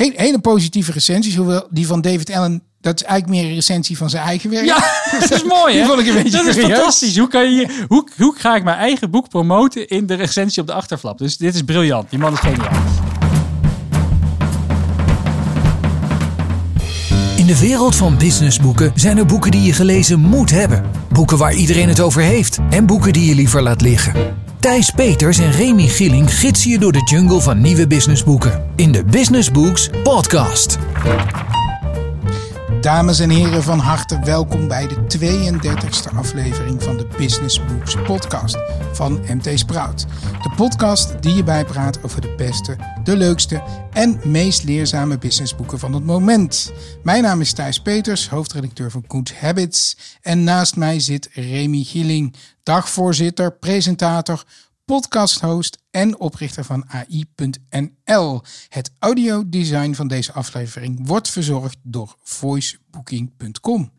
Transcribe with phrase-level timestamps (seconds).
[0.00, 1.36] Hele, hele positieve recensies.
[1.36, 4.64] Hoewel die van David Allen, dat is eigenlijk meer een recensie van zijn eigen werk.
[4.64, 4.76] Ja,
[5.20, 5.86] dat is mooi Die hè?
[5.88, 7.18] vond ik een beetje Dat is fantastisch.
[7.18, 10.68] Hoe, kan je, hoe, hoe ga ik mijn eigen boek promoten in de recensie op
[10.68, 11.18] de achterflap?
[11.18, 12.10] Dus dit is briljant.
[12.10, 12.70] Die man is geniaal.
[17.36, 20.84] In de wereld van businessboeken zijn er boeken die je gelezen moet hebben.
[21.12, 22.58] Boeken waar iedereen het over heeft.
[22.70, 24.14] En boeken die je liever laat liggen.
[24.60, 28.62] Thijs Peters en Remy Gilling gidsen je door de jungle van nieuwe businessboeken.
[28.76, 30.78] In de Business Books podcast.
[32.80, 38.58] Dames en heren, van harte welkom bij de 32e aflevering van de Business Books podcast
[38.92, 40.06] van MT Sprout.
[40.42, 43.62] De podcast die je bijpraat over de beste, de leukste
[43.92, 46.72] en meest leerzame businessboeken van het moment.
[47.02, 49.96] Mijn naam is Thijs Peters, hoofdredacteur van Good Habits.
[50.22, 54.44] En naast mij zit Remy Gieling, dagvoorzitter, presentator,
[54.90, 58.42] podcasthost en oprichter van AI.nl.
[58.68, 63.90] Het audiodesign van deze aflevering wordt verzorgd door voicebooking.com.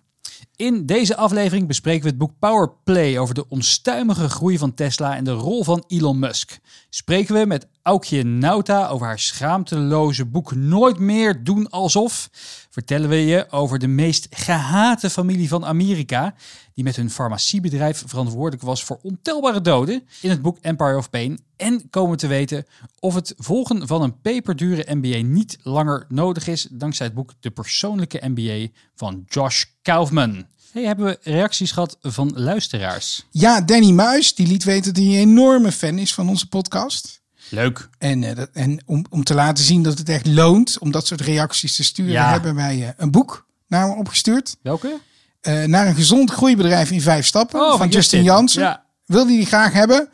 [0.56, 5.24] In deze aflevering bespreken we het boek Powerplay over de onstuimige groei van Tesla en
[5.24, 6.60] de rol van Elon Musk.
[6.90, 12.30] Spreken we met Aukje Nauta over haar schaamteloze boek Nooit meer doen alsof.
[12.70, 16.34] Vertellen we je over de meest gehate familie van Amerika,
[16.74, 21.40] die met hun farmaciebedrijf verantwoordelijk was voor ontelbare doden in het boek Empire of Pain.
[21.56, 22.66] En komen te weten
[23.00, 27.52] of het volgen van een peperdure MBA niet langer nodig is, dankzij het boek De
[27.52, 30.46] Persoonlijke MBA van Josh Kaufman.
[30.72, 33.26] Hebben we reacties gehad van luisteraars?
[33.30, 37.21] Ja, Danny Muis, die liet weten dat hij een enorme fan is van onze podcast.
[37.52, 37.90] Leuk.
[37.98, 41.08] En, eh, dat, en om, om te laten zien dat het echt loont om dat
[41.08, 42.32] soort reacties te sturen, Ja.
[42.32, 44.56] hebben wij eh, een boek naar hem opgestuurd.
[44.62, 45.00] Welke?
[45.42, 48.62] Eh, naar een gezond groeibedrijf in vijf stappen Oh, van Justin Jansen.
[48.62, 48.84] Ja.
[49.06, 50.10] Wilde die graag hebben.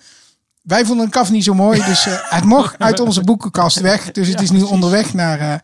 [0.62, 4.12] Wij vonden een kaf niet zo mooi, dus het mocht uit onze boekenkast weg.
[4.12, 5.64] Dus het is nu onderweg naar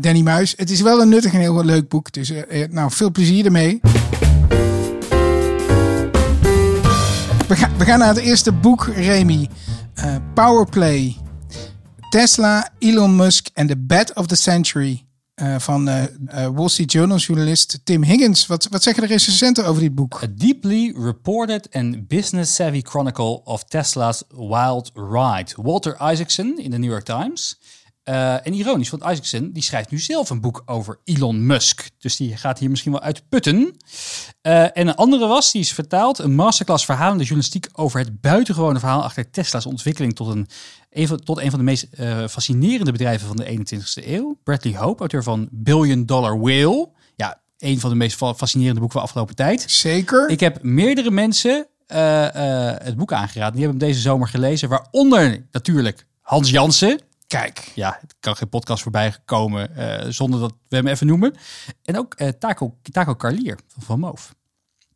[0.00, 0.54] Danny Muis.
[0.56, 2.12] Het is wel een nuttig en heel leuk boek.
[2.12, 2.32] Dus
[2.70, 3.80] nou, veel plezier ermee.
[7.48, 9.48] We, gaan we gaan naar het eerste boek, Remy.
[10.02, 11.16] Eh, Powerplay.
[12.10, 15.04] Tesla, Elon Musk en The Bad of the Century.
[15.34, 18.46] eh, van eh, Wall Street Journal journalist Tim Higgins.
[18.46, 20.20] Wat, wat zeggen de recensenten over dit boek?
[20.22, 25.52] A deeply reported and business-savvy chronicle of Tesla's wild ride.
[25.56, 27.58] Walter Isaacson in de New York Times.
[28.02, 31.90] Eh, en ironisch, want Isaacson die schrijft nu zelf een boek over Elon Musk.
[31.98, 33.76] Dus die gaat hier misschien wel uit putten.
[34.40, 38.78] Eh, en een andere was, die is vertaald, een masterclass verhalende journalistiek over het buitengewone
[38.78, 40.46] verhaal achter Tesla's ontwikkeling tot een,
[40.90, 44.38] een van, tot een van de meest eh, fascinerende bedrijven van de 21ste eeuw.
[44.44, 46.88] Bradley Hope, auteur van Billion Dollar Whale.
[47.16, 49.64] Ja, een van de meest fa- fascinerende boeken van de afgelopen tijd.
[49.70, 50.28] Zeker.
[50.28, 51.66] Ik heb meerdere mensen
[52.84, 53.52] het boek aangeraden.
[53.56, 54.68] Die hebben hem deze zomer gelezen.
[54.68, 57.00] Waaronder natuurlijk Hans Jansen.
[57.30, 61.34] Kijk, Ja, het kan geen podcast voorbij komen eh, zonder dat we hem even noemen.
[61.84, 64.34] En ook eh Taco, Taco Carlier van Van Moof.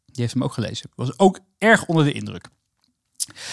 [0.04, 0.90] Die heeft hem ook gelezen.
[0.94, 2.48] Was ook erg onder de indruk.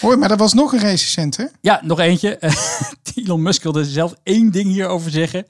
[0.00, 1.44] hoor, maar er was nog een recensent, hè?
[1.60, 2.38] Ja, nog eentje.
[3.14, 5.44] Elon Musk wilde zelf één ding hierover zeggen.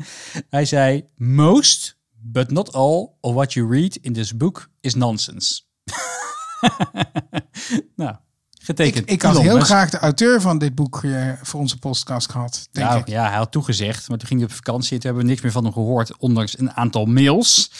[0.48, 5.62] Hij zei: Most, but not all, of what you read in this book is nonsense.
[7.96, 8.16] nou,
[8.64, 9.04] getekend.
[9.06, 12.68] Ik, ik had heel graag de auteur van dit boek eh, voor onze podcast gehad,
[12.72, 13.08] denk Nou, ik.
[13.08, 15.42] ja, hij had toegezegd, maar toen ging hij op vakantie en toen hebben we niks
[15.42, 17.70] meer van hem gehoord, ondanks een aantal mails.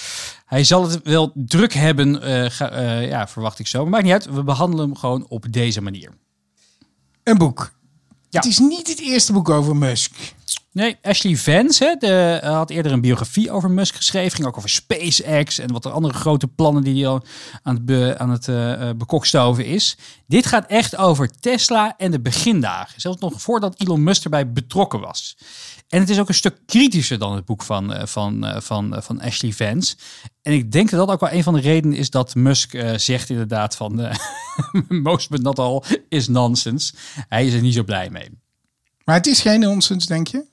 [0.47, 3.81] Hij zal het wel druk hebben, eh, ga- eh, ja, verwacht ik zo.
[3.83, 6.11] Maar maakt niet uit, we behandelen hem gewoon op deze manier.
[7.23, 7.73] Een boek.
[8.29, 8.41] Ja.
[8.41, 10.15] Het is niet het eerste boek over Musk.
[10.73, 14.31] Nee, Ashley Vance hè, eh, had eerder een biografie over Musk geschreven.
[14.31, 17.21] Ging ook over SpaceX en wat er andere grote plannen die hij
[17.63, 19.97] aan het, be, aan eh, eh, bekokstoven is.
[20.27, 23.01] Dit gaat echt over Tesla en de begindagen.
[23.01, 25.37] Zelfs nog voordat Elon Musk erbij betrokken was.
[25.89, 29.53] En het is ook een stuk kritischer dan het boek van, van, van, van Ashley
[29.53, 29.97] Vance.
[30.43, 33.31] En ik denk dat dat ook wel een van de redenen is dat Musk zegt
[33.31, 34.01] inderdaad van...
[34.01, 34.17] eh,
[34.89, 36.95] most but not all is nonsense.
[37.29, 38.29] Hij is er niet zo blij mee.
[39.05, 40.51] Maar het is geen nonsens, denk je?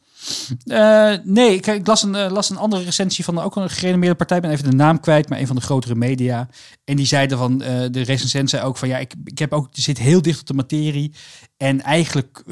[0.66, 4.38] Eh, nee, ik, las, een, eh, las een andere recensie van ook een gerenommeerde partij.
[4.38, 6.50] Ik ben even de naam kwijt, maar een van de grotere media.
[6.86, 9.68] En die zeiden van, eh, de recensent zei ook van, ja, ik, ik heb ook,
[9.72, 11.14] zit heel dicht op de materie.
[11.58, 12.44] En eigenlijk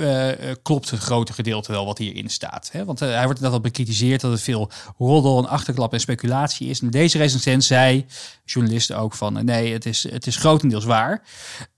[0.61, 2.69] klopt het grote gedeelte wel wat hierin staat.
[2.71, 2.85] Hè?
[2.85, 6.81] Want hij wordt net al bekritiseerd dat het veel roddel en achterklap en speculatie is.
[6.81, 8.05] En deze recensent zei,
[8.45, 11.23] journalisten ook van, nee, het is, het is grotendeels waar.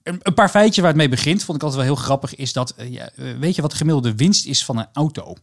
[0.03, 2.73] Een, paar feitjes waar het mee begint, vond ik altijd wel heel grappig, is dat,
[2.89, 3.09] ja,
[3.39, 5.35] weet je wat de gemiddelde winst is van een auto?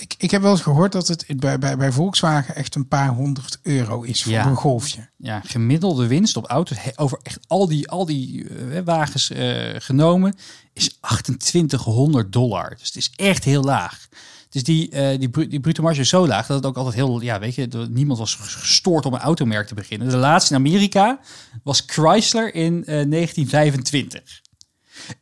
[0.00, 3.08] Ik, ik heb wel eens gehoord dat het bij, bij, bij Volkswagen echt een paar
[3.08, 4.46] honderd euro is voor Ja.
[4.46, 5.08] een golfje.
[5.16, 9.74] ja, gemiddelde winst op auto's he- over echt al die, al die eh, wagens eh,
[9.78, 10.34] genomen
[10.72, 10.98] is
[11.38, 12.70] 2800 dollar.
[12.78, 14.06] Dus het is echt heel laag.
[14.50, 17.20] Dus die, eh, die, die brute marge is zo laag dat het ook altijd heel,
[17.20, 20.08] ja, weet je, niemand was gestoord om een automerk te beginnen.
[20.08, 21.20] De laatste in Amerika
[21.62, 24.40] was Chrysler in eh, 1925.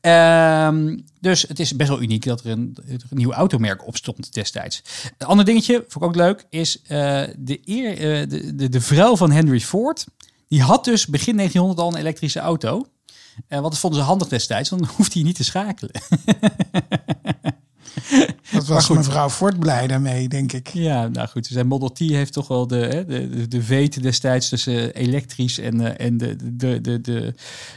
[0.01, 2.77] Ehm, dus het is best wel uniek dat er een,
[3.11, 4.83] nieuw automerk opstond destijds.
[5.19, 9.17] Een ander dingetje, vond ik ook leuk, is eh, de, eer, eh, de, de, vrouw
[9.17, 10.05] van Henry Ford.
[10.49, 12.87] Die had dus begin 1900 al een elektrische auto.
[13.49, 15.93] Eh want dat vonden ze handig destijds, want dan hoefde hij niet te schakelen.
[18.53, 20.69] Dat was mevrouw Ford blij daarmee, denk ik.
[20.69, 21.47] Ja, nou goed.
[21.47, 25.59] Zijn Model T heeft toch wel de, hè, de, de, de veet destijds tussen elektrisch
[25.59, 27.35] en, eh, en de, de, de, de,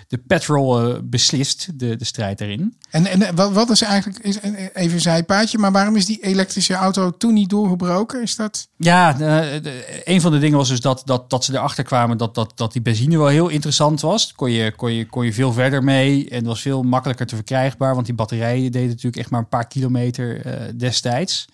[0.08, 2.76] de petrol eh, beslist, de, de strijd daarin.
[2.90, 4.40] En, en eh, wat, is eigenlijk, is,
[4.74, 8.22] even een zijpaadje, maar waarom is die elektrische auto toen niet doorgebroken?
[8.22, 8.68] Is dat...
[8.78, 12.36] Ja, de- een van de dingen was dus dat, dat, dat ze erachter kwamen dat,
[12.36, 14.34] dat, dat die benzine wel heel interessant was.
[14.34, 17.94] Kon je, kon, je, kon je veel verder mee en was veel makkelijker te verkrijgbaar,
[17.94, 21.48] want die batterijen deden natuurlijk echt maar een paar kilometer eh, destijds.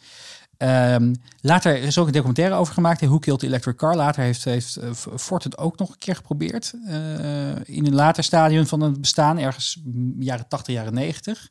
[0.58, 3.96] Ehm, later is ook een documentaire over gemaakt, Who Killed the Electric Car.
[3.96, 6.74] Later heeft, heeft eh, Ford het ook nog een keer geprobeerd.
[6.88, 9.82] eh, in een later stadium van het bestaan, ergens
[10.20, 11.50] jaren 80, jaren 90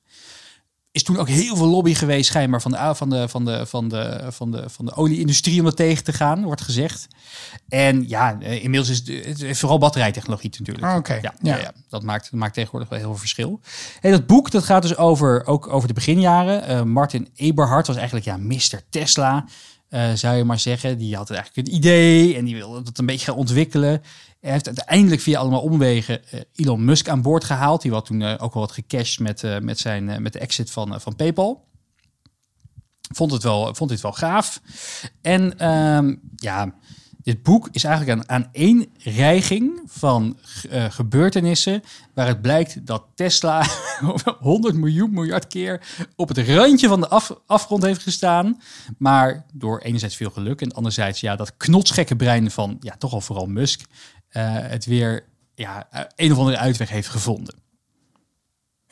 [0.93, 3.89] is toen ook heel veel lobby geweest, schijnbaar, van de, van de, van de, van
[3.89, 7.09] de, van de, van de olieindustrie om dat tegen te gaan, wordt gezegd.
[7.69, 10.87] En ja, eh, inmiddels is het, het is vooral batterijtechnologie natuurlijk.
[10.87, 11.15] Ah, oké.
[11.15, 11.57] Ja, Ja.
[11.57, 11.59] ja.
[11.59, 13.61] Ja, dat, maakt, dat maakt tegenwoordig wel heel veel verschil.
[14.01, 16.67] En dat boek dat gaat dus over, ook over de beginjaren.
[16.67, 18.81] Eh, Martin Eberhard was eigenlijk ja, Mr.
[18.89, 19.45] Tesla,
[19.89, 20.99] eh, zou je maar zeggen.
[20.99, 24.03] Die had eigenlijk een idee en die wilde dat een beetje gaan ontwikkelen.
[24.43, 27.83] Hij heeft uiteindelijk via allemaal omwegen eh, Elon Musk aan boord gehaald.
[27.83, 30.71] Die had toen eh, ook wel wat gecashed met, eh, met, zijn, met de exit
[30.71, 31.65] van, van PayPal.
[33.15, 34.63] Vond het wel, vond dit wel gaaf.
[35.21, 36.75] En ehm, ja,
[37.23, 40.39] dit boek is eigenlijk een aaneenreiging van
[40.89, 41.83] gebeurtenissen
[42.15, 43.67] waar het blijkt dat Tesla
[44.39, 45.81] 100 miljoen miljard keer
[46.17, 48.61] op het randje van de af, afgrond heeft gestaan.
[48.99, 53.21] Maar door enerzijds veel geluk en anderzijds ja, dat knotsgekke brein van ja, toch al
[53.21, 53.81] vooral Musk
[54.41, 55.25] het weer
[55.55, 57.55] ja, een of andere uitweg heeft gevonden.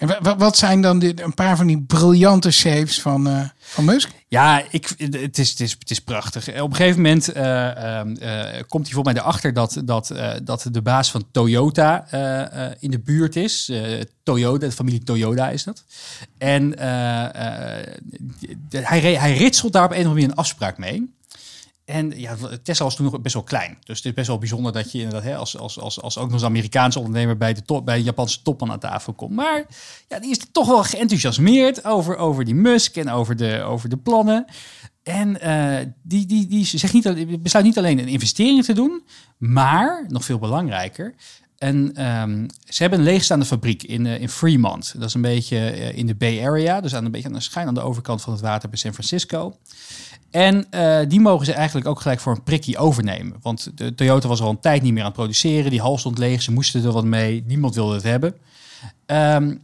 [0.01, 3.85] En wa- wa- wat zijn dan een paar van die briljante saves van, eh, van
[3.85, 4.11] Musk?
[4.29, 6.49] Ja, ik, het, is, het, is, prachtig.
[6.61, 10.33] Op een gegeven moment eh, ehm, eh, komt hij volgens mij erachter dat, dat, eh,
[10.43, 13.69] dat de baas van Toyota eh, eh, in de buurt is.
[13.69, 15.85] Eh, Toyota, de familie Toyota is dat.
[16.39, 17.87] En eh, eh,
[18.71, 21.15] hij, hij ritselt daar op een of andere manier een afspraak mee.
[21.91, 23.79] En ja, Tesla was toen nog best wel klein.
[23.81, 26.25] Dus het is best wel bijzonder dat je inderdaad hè, als, als, als, als ook
[26.25, 29.35] nog eens Amerikaanse ondernemer bij de, top, bij Japanse topman aan tafel komt.
[29.35, 29.67] Maar
[30.09, 33.97] ja, die is toch wel geenthousiasmeerd over, over die Musk en over de, over de
[33.97, 34.45] plannen.
[35.03, 39.03] En eh, die, die, die zegt niet, besluit niet alleen een investering te doen,
[39.39, 41.15] maar nog veel belangrijker.
[41.61, 44.93] En ehm, ze hebben een leegstaande fabriek in, eh, in Fremont.
[44.99, 47.41] Dat is een beetje eh, in de Bay Area, dus aan een beetje aan de
[47.41, 49.57] schijn aan de overkant van het water bij San Francisco.
[50.31, 53.37] En eh, die mogen ze eigenlijk ook gelijk voor een prikkie overnemen.
[53.43, 55.71] Want de Toyota was al een tijd niet meer aan het produceren.
[55.71, 57.45] Die hal stond leeg, ze moesten er wat mee.
[57.47, 58.35] Niemand wilde het hebben.
[59.07, 59.55] Ehm,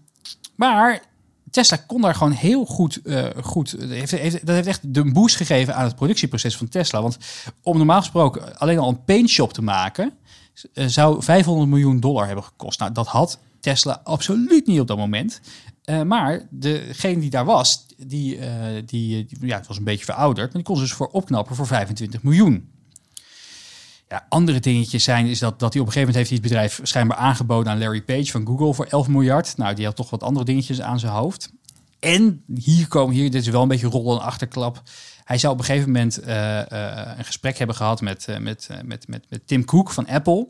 [0.55, 1.03] maar
[1.51, 5.37] Tesla kon daar gewoon heel goed, eh, goed heeft, heeft, dat heeft echt de boost
[5.37, 7.03] gegeven aan het productieproces van Tesla.
[7.03, 7.19] Want
[7.63, 10.13] om normaal gesproken alleen al een paintshop te maken,
[10.75, 12.79] eh, zou 500 miljoen dollar hebben gekost.
[12.79, 15.41] Nou, dat had Tesla absoluut niet op dat moment.
[15.87, 18.49] Eh, maar degene die daar was, die, eh,
[18.87, 21.57] die, die- ja, het was een beetje verouderd, maar die kon ze dus voor opknappen
[21.57, 22.71] voor 25 miljoen.
[24.09, 26.69] Ja, andere dingetjes zijn is dat, dat hij op een gegeven moment heeft hij het
[26.69, 29.57] bedrijf schijnbaar aangeboden aan Larry Page van Google voor 11 miljard.
[29.57, 31.53] Nou, die had toch wat andere dingetjes aan zijn hoofd.
[32.01, 34.83] En hier komen, hier, dit is wel een beetje rol en achterklap.
[35.25, 36.61] Hij zou op een gegeven moment eh,
[37.17, 40.49] een gesprek hebben gehad met, met, met, met, met Tim Cook van Apple.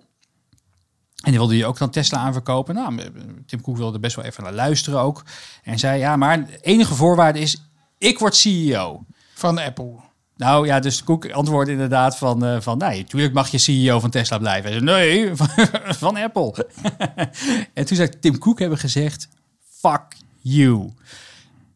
[1.27, 2.75] En die wilde hij ook dan Tesla aanverkopen.
[2.75, 3.01] Nou,
[3.47, 5.25] Tim Cook wilde best wel even naar luisteren ook.
[5.63, 7.63] En zei, ja, maar de enige voorwaarde is,
[7.99, 9.05] ik word CEO.
[9.35, 9.95] Van Apple.
[10.37, 14.11] Nou ja, dus Cook antwoordde inderdaad van, eh, van nee, natuurlijk mag je CEO van
[14.11, 14.71] Tesla blijven.
[14.71, 15.49] Hij zei, nee, van,
[15.95, 16.69] van Apple.
[17.75, 19.29] en toen zei Tim Cook hebben gezegd,
[19.81, 20.93] fuck you.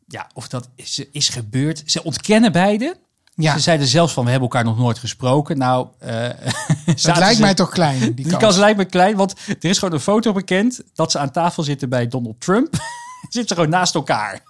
[0.07, 1.83] Ja, of dat is, is gebeurd.
[1.87, 2.97] Ze ontkennen beide.
[3.43, 5.59] Ja, Ze zeiden zelfs van, we hebben elkaar nog nooit gesproken.
[5.59, 6.13] Nou, eh
[6.87, 8.43] dat zaten lijkt ze- mij toch klein, die die kans.
[8.43, 11.63] kans lijkt me klein, want er is gewoon een foto bekend dat ze aan tafel
[11.63, 12.75] zitten bij Donald Trump.
[13.31, 14.43] zitten ze gewoon naast elkaar.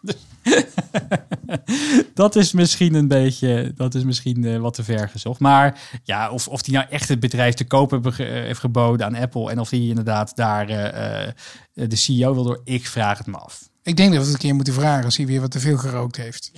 [2.14, 5.40] dat is misschien een beetje, dat is misschien eh, wat te ver gezocht.
[5.40, 8.61] Maar ja, of, of die nou echt het bedrijf te koop hebben ge- eh, heeft
[8.61, 11.32] geboden aan Apple en of die inderdaad daar eh, eh,
[11.73, 13.68] de CEO wil door, ik vraag het me af.
[13.82, 15.78] Ik denk dat we het een keer moeten vragen als hij weer wat te veel
[15.78, 16.50] gerookt heeft.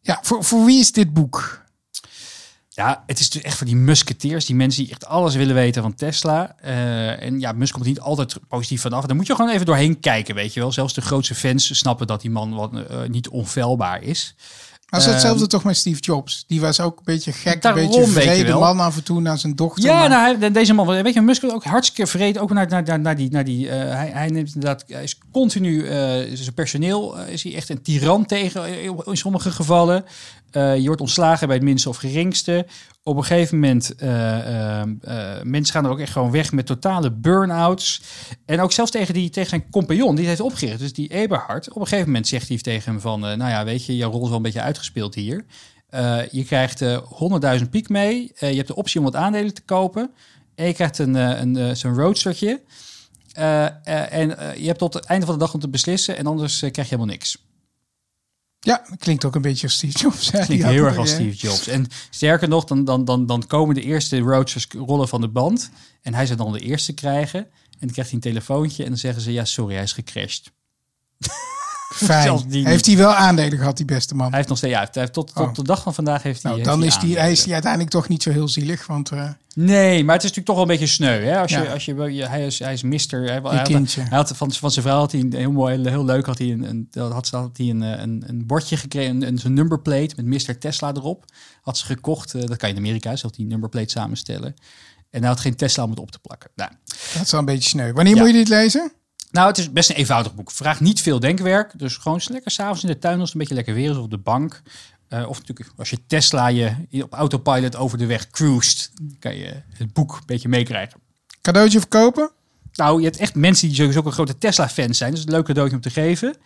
[0.00, 1.66] Ja, voor, voor wie is dit boek?
[2.78, 5.82] Ja, het is dus echt voor die musketeers, die mensen die echt alles willen weten
[5.82, 6.54] van Tesla.
[6.60, 9.04] Eh, en ja, Musk komt niet altijd positief vanaf.
[9.06, 10.72] Daar moet je gewoon even doorheen kijken, weet je wel.
[10.72, 14.34] Zelfs de grootste fans snappen dat die man wat, eh, niet onfeilbaar is.
[14.88, 16.44] Maar het is hetzelfde Ehm, toch met Steve Jobs.
[16.46, 19.56] Die was ook een beetje gek, een beetje vrede man af en toe naar zijn
[19.56, 19.84] dochter.
[19.84, 22.38] Ja, maar- nou, hij- deze man, weet je, Musk is ook hartstikke vreed.
[22.38, 25.86] Ook naar, naar, naar, die, naar die eh, hij, hij neemt inderdaad, hij is continu,
[25.86, 25.92] eh,
[26.34, 30.04] zijn personeel is hij echt een tiran tegen eh, in sommige gevallen.
[30.58, 32.66] Eh, je wordt ontslagen bij het minste of geringste.
[33.02, 34.88] Op een gegeven moment, eh, eh,
[35.42, 38.02] mensen gaan er ook echt gewoon weg met totale burn-outs.
[38.46, 41.70] En ook zelfs tegen, die, tegen zijn compagnon, die heeft opgericht, dus die Eberhard.
[41.70, 44.22] Op een gegeven moment zegt hij tegen hem van, nou ja, weet je, jouw rol
[44.22, 45.44] is wel een beetje uitgespeeld hier.
[46.30, 46.98] Je krijgt eh
[47.58, 48.32] 100.000 piek mee.
[48.34, 50.10] Je hebt de optie om wat aandelen te kopen.
[50.54, 51.94] En je krijgt een, een, eh, zo'n
[54.10, 54.28] en
[54.60, 56.16] je hebt tot het einde van de dag om te beslissen.
[56.16, 57.47] En anders krijg je helemaal niks.
[58.60, 60.30] Ja, klinkt ook een beetje als Steve Jobs.
[60.30, 60.44] hè.
[60.44, 61.66] Klinkt heel er, erg als Steve Jobs.
[61.66, 65.70] En sterker nog, dan, dan, dan, dan komen de eerste roadsters rollen van de band.
[66.02, 67.40] En hij zou dan de eerste krijgen.
[67.40, 68.82] En dan krijgt hij een telefoontje.
[68.82, 70.52] En dan zeggen ze, ja, sorry, hij is gecrashed.
[72.04, 72.42] Fijn.
[72.48, 74.26] Die Heeft hij wel aandelen gehad, die beste man?
[74.28, 75.54] Hij heeft nog steeds, ja, hij heeft tot, tot Oh.
[75.54, 77.90] de dag van vandaag heeft hij nou, heeft dan is die, hij is die uiteindelijk
[77.92, 78.86] toch niet zo heel zielig.
[78.86, 81.24] Want eh, Nee, maar het is natuurlijk toch wel een beetje sneu.
[81.24, 81.38] Hè?
[81.40, 81.72] Als je, Ja.
[81.72, 81.94] als je,
[82.28, 83.22] hij, is, hij is mister.
[83.24, 84.00] Hij, hij had, kindje.
[84.00, 86.50] hij had van, van zijn vrouw had hij een heel mooi, heel leuk had hij
[86.52, 90.14] een, een, had, had hij een, eh, een, een bordje gekregen, een, een, zo'n numberplate
[90.22, 90.58] met Mr.
[90.58, 91.24] Tesla erop.
[91.62, 92.34] Had ze gekocht.
[92.34, 94.54] eh, dat kan je in Amerika, zelf die numberplate samenstellen.
[95.10, 96.50] En hij had geen Tesla om het op te plakken.
[96.54, 96.70] Nou,
[97.14, 97.92] dat is wel een beetje sneu.
[97.92, 98.20] Wanneer Ja.
[98.20, 98.92] moet je dit lezen?
[99.30, 100.50] Nou, het is best een eenvoudig boek.
[100.50, 101.78] Vraagt niet veel denkwerk.
[101.78, 104.04] Dus gewoon lekker s'avonds in de tuin als het een beetje lekker weer is of
[104.04, 104.62] op de bank.
[105.08, 109.62] Eh, of natuurlijk als je Tesla je op autopilot over de weg cruist, kan je
[109.72, 111.00] het boek een beetje meekrijgen.
[111.42, 112.30] Cadeautje verkopen?
[112.72, 115.10] Nou, je hebt echt mensen die sowieso ook een grote Tesla-fans zijn.
[115.10, 116.36] Dus een leuk cadeautje om te geven.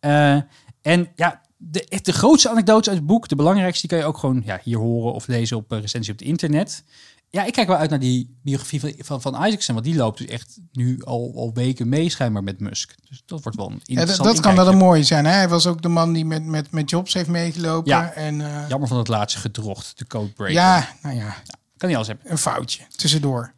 [0.00, 0.40] Eh,
[0.82, 4.12] en ja, de, echt de grootste anekdotes uit het boek, de belangrijkste, die kan je
[4.12, 6.84] ook gewoon ja, hier horen of lezen op uh, recensie op het internet.
[7.30, 10.18] Ja, ik kijk wel uit naar die biografie van, van, van Isaacson, want die loopt
[10.18, 12.94] dus echt nu al, al weken mee schijnbaar met Musk.
[13.08, 15.24] Dus dat wordt wel een Ja, dat, interessant dat kan wel een mooie zijn.
[15.24, 15.32] Hè?
[15.32, 17.90] Hij was ook de man die met, met, met Jobs heeft meegelopen.
[17.90, 18.10] Ja.
[18.12, 20.54] En, eh, Jammer van het laatste gedrocht, de codebreaker.
[20.56, 21.34] ja, nou ja,
[21.76, 22.30] Kan niet alles hebben.
[22.30, 23.52] een foutje tussendoor.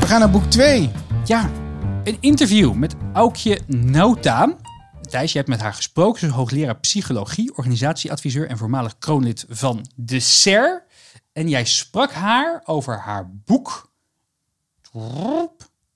[0.00, 0.90] We gaan naar boek 2.
[1.24, 1.50] Ja,
[2.04, 4.56] een interview met Aukje Nauta.
[5.06, 6.20] Thijs, je hebt met haar gesproken.
[6.20, 10.84] Ze is hoogleraar psychologie, organisatieadviseur en voormalig kroonlid van de SER.
[11.32, 13.92] En jij sprak haar over haar boek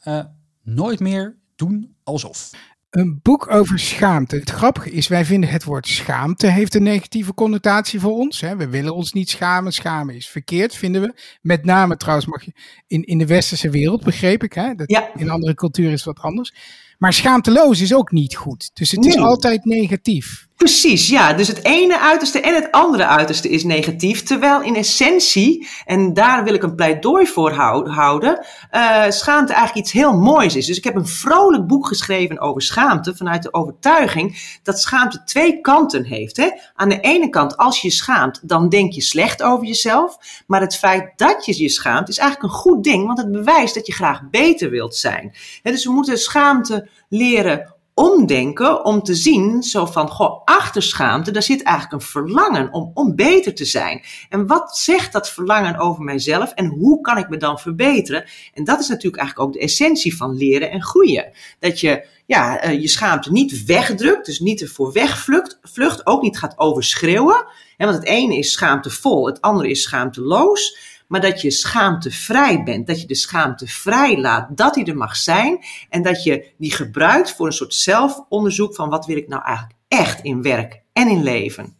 [0.01, 0.25] eh,
[0.63, 2.51] Nooit meer doen alsof.
[2.91, 4.37] Een boek over schaamte.
[4.37, 8.41] Het grappige is, wij vinden het woord schaamte heeft een negatieve connotatie voor ons.
[8.41, 8.57] Hè?
[8.57, 9.73] We willen ons niet schamen.
[9.73, 11.15] Schamen is verkeerd, vinden we.
[11.43, 12.53] Met name trouwens mag je
[12.87, 14.53] in, in de westerse wereld, begreep ik.
[14.53, 14.75] Hè?
[14.75, 15.15] Dat Ja.
[15.15, 16.55] In andere culturen is het wat anders.
[17.01, 18.71] Maar schaamteloos is ook niet goed.
[18.75, 20.49] Dus het is altijd negatief.
[20.57, 21.33] Precies, ja.
[21.33, 24.23] Dus het ene uiterste en het andere uiterste is negatief.
[24.23, 29.87] Terwijl in essentie, en daar wil ik een pleidooi voor hou- houden, eh, schaamte eigenlijk
[29.87, 30.67] iets heel moois is.
[30.67, 35.61] Dus ik heb een vrolijk boek geschreven over schaamte vanuit de overtuiging dat schaamte twee
[35.61, 36.37] kanten heeft.
[36.37, 36.49] Hè?
[36.75, 40.17] Aan de ene kant, als je schaamt, dan denk je slecht over jezelf.
[40.47, 43.75] Maar het feit dat je je schaamt is eigenlijk een goed ding, want het bewijst
[43.75, 45.35] dat je graag beter wilt zijn.
[45.63, 51.43] Dus we moeten schaamte leren omdenken om te zien, zo van, goh, achter schaamte, daar
[51.43, 54.03] zit eigenlijk een verlangen om, om beter te zijn.
[54.29, 58.25] En wat zegt dat verlangen over mijzelf en hoe kan ik me dan verbeteren?
[58.55, 61.33] En dat is natuurlijk eigenlijk ook de essentie van leren en groeien.
[61.59, 66.39] Dat je ja, eh, je schaamte niet wegdrukt, dus niet ervoor wegvlucht, vlucht, ook niet
[66.39, 67.47] gaat overschreeuwen.
[67.77, 72.87] Hè, want het ene is schaamtevol, het andere is schaamteloos maar dat je schaamtevrij bent.
[72.87, 75.59] Dat je de schaamte vrij laat, dat die er mag zijn.
[75.89, 79.79] En dat je die gebruikt voor een soort zelfonderzoek van wat wil ik nou eigenlijk
[79.89, 81.77] echt in werk en in leven.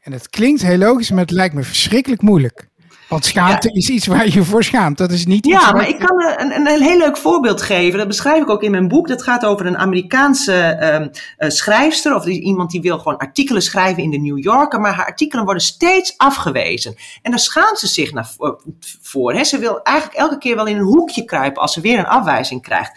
[0.00, 2.68] En het klinkt heel logisch, maar het lijkt me verschrikkelijk moeilijk.
[3.08, 4.98] Want schaamte is iets waar je voor schaamt.
[4.98, 7.62] Dat is niet iets Ja, maar ik kan eh, een, een, een heel leuk voorbeeld
[7.62, 7.98] geven.
[7.98, 9.08] Dat beschrijf ik ook in mijn boek.
[9.08, 12.14] Dat gaat over een Amerikaanse ehm, eh, schrijfster.
[12.14, 14.80] Of iemand die wil gewoon artikelen schrijven in de New Yorker.
[14.80, 16.94] Maar haar artikelen worden steeds afgewezen.
[17.22, 18.62] En daar schaamt ze zich naar, voor.
[19.02, 19.44] voor hè.
[19.44, 22.62] Ze wil eigenlijk elke keer wel in een hoekje kruipen als ze weer een afwijzing
[22.62, 22.92] krijgt.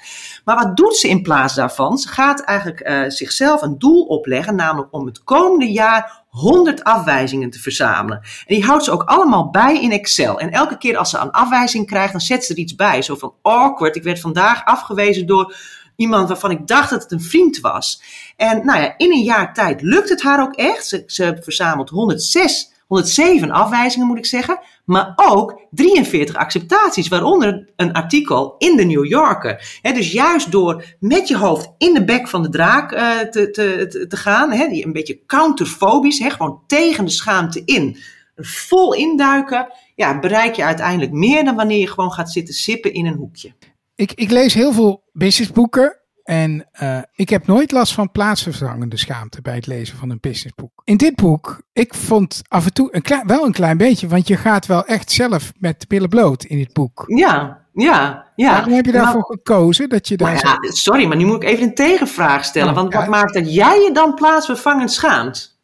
[0.46, 1.98] Maar wat doet ze in plaats daarvan?
[1.98, 4.56] Ze gaat eigenlijk eh, zichzelf een doel opleggen.
[4.56, 8.18] Namelijk om het komende jaar 100 afwijzingen te verzamelen.
[8.18, 10.40] En die houdt ze ook allemaal bij in Excel.
[10.40, 13.02] En elke keer als ze een afwijzing krijgt, dan zet ze er iets bij.
[13.02, 15.56] Zo van awkward, ik werd vandaag afgewezen door
[15.96, 18.02] iemand waarvan ik dacht dat het een vriend was.
[18.36, 20.88] En nou ja, in een jaar tijd lukt het haar ook echt.
[20.88, 24.60] Ze, ze verzamelt 106, 107 afwijzingen moet ik zeggen.
[24.86, 29.80] Maar ook 43 acceptaties, waaronder een artikel in de New Yorker.
[29.82, 34.06] Dus juist door met je hoofd in de bek van de draak uh, te, te,
[34.08, 37.98] te, gaan, die een beetje counterfobisch, gewoon tegen de schaamte in,
[38.36, 43.06] vol induiken, ja, bereik je uiteindelijk meer dan wanneer je gewoon gaat zitten sippen in
[43.06, 43.54] een hoekje.
[43.96, 49.42] Ik, ik lees heel veel businessboeken En uh, ik heb nooit last van plaatsvervangende schaamte
[49.42, 50.82] bij het lezen van een businessboek.
[50.84, 54.28] In dit boek, ik vond af en toe een klein, wel een klein beetje, want
[54.28, 57.04] je gaat wel echt zelf met de billen bloot in dit boek.
[57.08, 58.52] Ja, ja, ja.
[58.52, 59.90] Waarom heb je daarvoor gekozen?
[59.90, 62.70] Dat je daar ja, sorry, maar nu moet ik even een tegenvraag stellen.
[62.70, 65.60] Oh, want wat maakt dat jij je dan plaatsvervangend schaamt?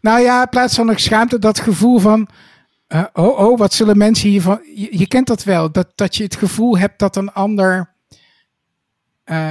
[0.00, 2.28] Nou ja, plaatsvervangend schaamte, dat gevoel van...
[2.88, 4.60] Uh, oh, oh, wat zullen mensen hiervan...
[4.74, 7.98] Je, je kent dat wel, dat, dat je het gevoel hebt dat een ander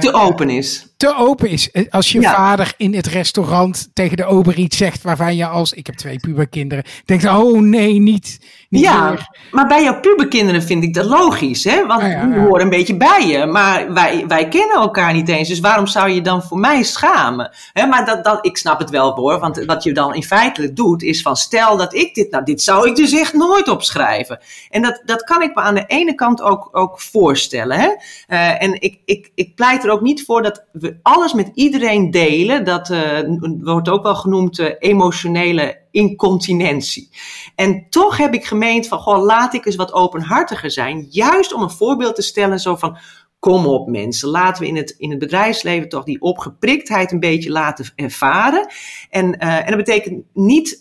[0.00, 0.89] te open is.
[1.00, 1.70] Te open is.
[1.70, 5.72] Eh, als je vader in het restaurant tegen de ober iets zegt waarvan je als,
[5.72, 8.38] ik heb twee puberkinderen, denkt, oh nee, niet,
[8.68, 9.28] niet Ja, meer.
[9.50, 11.86] maar bij jouw puberkinderen vind ik dat logisch, hè?
[11.86, 13.46] Want ja, die horen een beetje bij je.
[13.46, 17.50] Maar wij, wij kennen elkaar niet eens, dus waarom zou je dan voor mij schamen?
[17.72, 20.72] Hè, maar dat, dat, ik snap het wel hoor, want wat je dan in feite
[20.72, 24.38] doet is van, stel dat ik dit, nou dit zou ik dus echt nooit opschrijven.
[24.70, 27.88] En dat, dat kan ik me aan de ene kant ook, ook voorstellen, hè?
[28.28, 32.10] Uh, en ik, ik, ik pleit er ook niet voor dat we alles met iedereen
[32.10, 32.64] delen.
[32.64, 33.18] Dat uh,
[33.60, 37.10] wordt ook wel genoemd uh, emotionele incontinentie.
[37.54, 41.06] En toch heb ik gemeend van, goh, laat ik eens wat openhartiger zijn.
[41.10, 42.98] Juist om een voorbeeld te stellen zo van,
[43.38, 47.50] kom op mensen, laten we in het, in het bedrijfsleven toch die opgepriktheid een beetje
[47.50, 48.66] laten ervaren.
[49.10, 50.76] En, uh, en dat betekent niet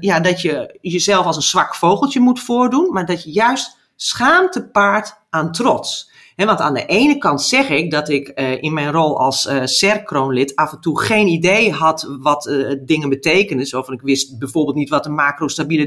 [0.00, 4.68] ja, dat je jezelf als een zwak vogeltje moet voordoen, maar dat je juist schaamte
[4.68, 6.10] paart aan trots.
[6.46, 9.64] Want aan de ene kant zeg ik dat ik uh, in mijn rol als uh,
[9.64, 13.66] SER-kroonlid af en toe geen idee had wat uh, dingen betekenen.
[13.66, 15.86] Zo ik wist bijvoorbeeld niet wat een macro-stabiele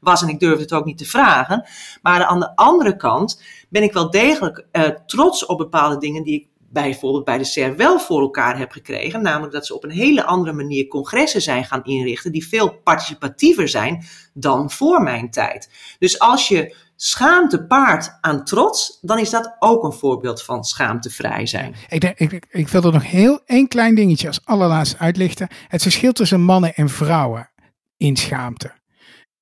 [0.00, 1.68] was en ik durfde het ook niet te vragen.
[2.02, 4.66] Maar aan de andere kant ben ik wel degelijk
[5.06, 9.22] trots op bepaalde dingen die ik bijvoorbeeld bij de SER wel voor elkaar heb gekregen.
[9.22, 13.68] Namelijk dat ze op een hele andere manier congressen zijn gaan inrichten die veel participatiever
[13.68, 15.70] zijn dan voor mijn tijd.
[15.98, 21.46] Dus als je schaamte paart aan trots, dan is dat ook een voorbeeld van schaamtevrij
[21.46, 21.74] zijn.
[21.88, 25.48] Ik, denk, ik, ik wil er nog heel één klein dingetje als allerlaatste uitlichten.
[25.68, 27.50] Het verschil tussen mannen en vrouwen
[27.96, 28.72] in schaamte.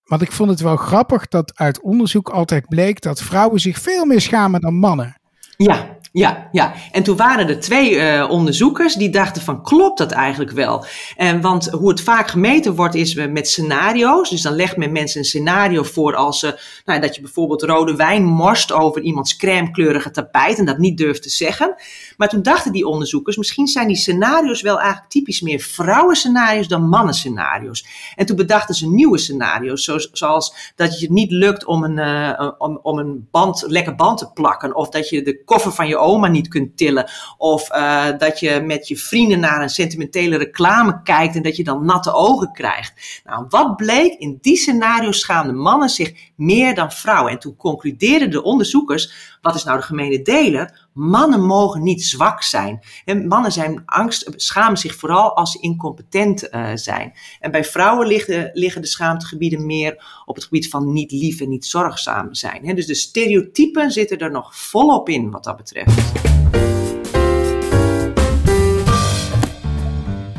[0.04, 4.04] Want ik vond het wel grappig dat uit onderzoek altijd bleek dat vrouwen zich veel
[4.04, 5.20] meer schamen dan mannen.
[5.56, 6.74] Ja, ja, ja.
[6.92, 10.84] En toen waren er twee uh, onderzoekers die dachten van klopt dat eigenlijk wel?
[11.16, 14.30] En want hoe het vaak gemeten wordt is met scenario's.
[14.30, 17.96] Dus dan legt men mensen een scenario voor als ze, nou, dat je bijvoorbeeld rode
[17.96, 21.74] wijn morst over iemands crèmekleurige tapijt en dat niet durft te zeggen.
[22.16, 26.88] Maar toen dachten die onderzoekers, misschien zijn die scenario's wel eigenlijk typisch meer vrouwenscenario's dan
[26.88, 27.86] mannenscenario's.
[28.14, 32.50] En toen bedachten ze nieuwe scenario's, zoals dat je het niet lukt om een, uh,
[32.58, 34.74] om, om een band, lekker band te plakken.
[34.74, 37.10] Of dat je de koffer van je niet kunt tillen.
[37.38, 41.64] Of uh, dat je met je vrienden naar een sentimentele reclame kijkt en dat je
[41.64, 43.20] dan natte ogen krijgt.
[43.24, 44.12] Nou, wat bleek?
[44.18, 47.32] In die scenario's schaamden mannen zich meer dan vrouwen.
[47.32, 50.88] En toen concludeerden de onderzoekers, wat is nou de gemene deler?
[50.92, 52.80] Mannen mogen niet zwak zijn.
[53.04, 57.12] En mannen zijn angst, schamen zich vooral als ze incompetent uh, zijn.
[57.40, 61.48] En bij vrouwen liggen, liggen de schaamtegebieden meer op het gebied van niet lief en
[61.48, 62.74] niet zorgzaam zijn.
[62.74, 66.12] Dus de stereotypen zitten er nog volop in wat dat betreft.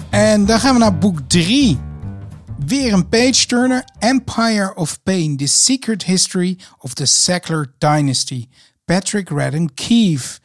[0.09, 1.79] En dan gaan we naar boek 3.
[2.65, 3.83] Weer een page-turner.
[3.99, 5.37] Empire of Pain.
[5.37, 8.47] The Secret History of the Sackler Dynasty.
[8.85, 10.39] Patrick Radden Keefe.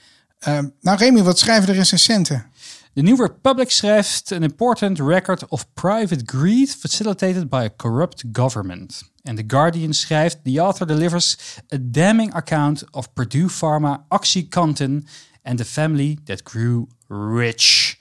[0.49, 2.47] Uh, nou Remy, wat schrijven de recensenten?
[2.95, 9.03] The New Republic schrijft an important record of private greed facilitated by a corrupt government.
[9.25, 15.07] And The Guardian schrijft, the author delivers a damning account of Purdue Pharma, OxyContin
[15.43, 17.97] and the family that grew rich.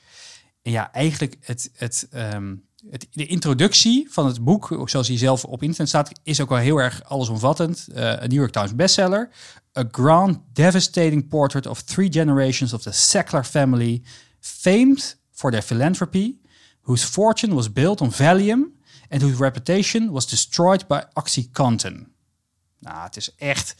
[0.61, 2.63] En ja, eigenlijk het, het, um,
[3.11, 6.77] de introductie van het boek, zoals hij zelf op internet staat, is ook wel heel
[6.77, 7.87] erg allesomvattend.
[7.89, 9.29] Uh, een New York Times bestseller.
[9.77, 14.03] A grand, devastating portrait of three generations of the Sackler family,
[14.39, 16.39] famed for their philanthropy,
[16.81, 22.13] whose fortune was built on Valium and whose reputation was destroyed by OxyContin.
[22.79, 23.75] Nou, het is echt...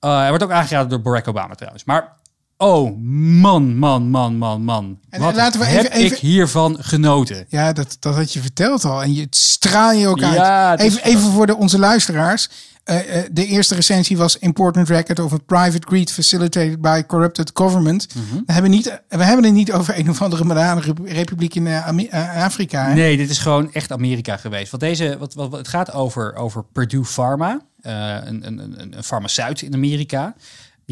[0.00, 1.84] Uh, hij wordt ook aangeraden door Barack Obama trouwens.
[1.84, 2.20] Maar
[2.62, 2.98] Oh,
[3.40, 4.98] man, man, man, man, man.
[5.10, 7.46] En Wat laten we heb even, ik hiervan genoten.
[7.48, 9.02] Ja, dat, dat had je verteld al.
[9.02, 10.80] En je straal je ook uit.
[10.80, 12.48] Even, even voor de, onze luisteraars.
[12.84, 17.50] Uh, uh, de eerste recensie was Important Record of a Private Greed Facilitated by Corrupted
[17.54, 18.06] Government.
[18.14, 18.42] Mm -hmm.
[18.46, 22.86] we, hebben niet, we hebben het niet over een of andere bananenrepubliek in uh, Afrika.
[22.86, 22.94] Hè?
[22.94, 24.70] Nee, dit is gewoon echt Amerika geweest.
[24.70, 29.62] Want deze, wat, wat, het gaat over, over Purdue Pharma, een, een, een, een farmaceut
[29.62, 30.34] in Amerika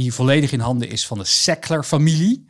[0.03, 2.47] die volledig in handen is van de Sackler-familie.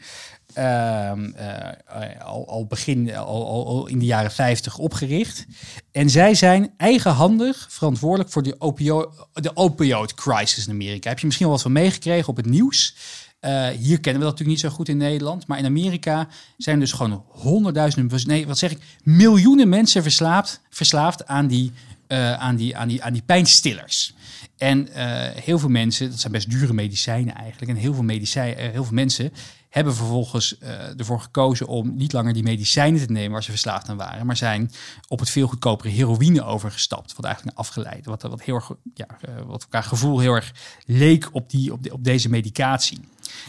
[0.58, 5.46] Uh, uh, al, al, begin, al, in de jaren 50 opgericht.
[5.92, 11.08] En zij zijn eigenhandig verantwoordelijk voor de, opio de opioid crisis in Amerika.
[11.08, 12.94] Heb je misschien wel wat van meegekregen op het nieuws?
[13.40, 15.46] Uh, hier kennen we dat natuurlijk niet zo goed in Nederland.
[15.46, 21.26] Maar in Amerika zijn dus gewoon honderdduizenden, nee, wat zeg ik, miljoenen mensen verslaafd, verslaafd
[21.26, 21.72] aan, die,
[22.12, 24.14] uh, aan, die, aan, die, aan die pijnstillers.
[24.56, 24.94] En uh,
[25.34, 27.70] heel veel mensen, dat zijn best dure medicijnen eigenlijk.
[27.70, 29.32] En heel veel, medicijnen, heel veel mensen
[29.68, 30.58] hebben vervolgens
[30.96, 34.36] ervoor gekozen om niet langer die medicijnen te nemen waar ze verslaafd aan waren, maar
[34.36, 34.70] zijn
[35.08, 37.14] op het veel goedkopere heroïne overgestapt.
[37.16, 39.06] Wat eigenlijk afgeleid, wat, wat, heel ja,
[39.46, 40.52] wat qua gevoel heel erg
[40.86, 43.00] leek op, die, op, de, op deze medicatie.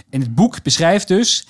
[0.10, 1.48] En het boek beschrijft dus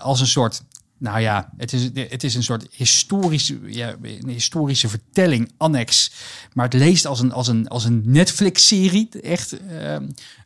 [0.00, 0.62] als een soort
[1.04, 6.10] nou ja, het is, het is een soort historische, ja, een historische vertelling, annex.
[6.52, 9.96] Maar het leest als een, als een, als een Netflix-serie, echt uh,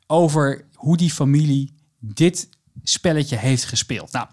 [0.06, 2.48] over hoe die familie dit
[2.82, 4.12] spelletje heeft gespeeld.
[4.12, 4.26] Nou,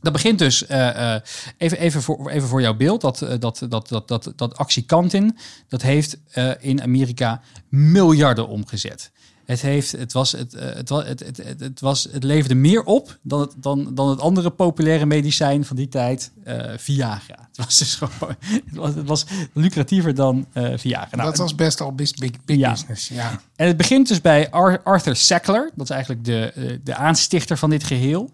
[0.00, 1.16] dat begint dus, uh, uh,
[1.56, 4.82] even, even, voor, even voor jouw beeld, dat, uh, dat, dat, dat, dat, dat actie
[4.82, 6.18] Kantin, dat heeft
[6.60, 9.10] in Amerika miljarden omgezet.
[9.46, 13.18] Het, heeft, het, was, het, het, het, het, het, het, was, het leverde meer op
[13.22, 17.48] dan het, dan, dan het andere populaire medicijn van die tijd, uh, Viagra.
[17.48, 21.16] Het was dus gewoon, het was, het was lucratiever dan uh, Viagra.
[21.16, 22.70] Nou, dat was best al big, big, ja.
[22.70, 23.40] business, ja.
[23.56, 25.70] En het begint dus bij Ar Arthur Sackler.
[25.74, 28.30] Dat is eigenlijk de, de aanstichter van dit geheel.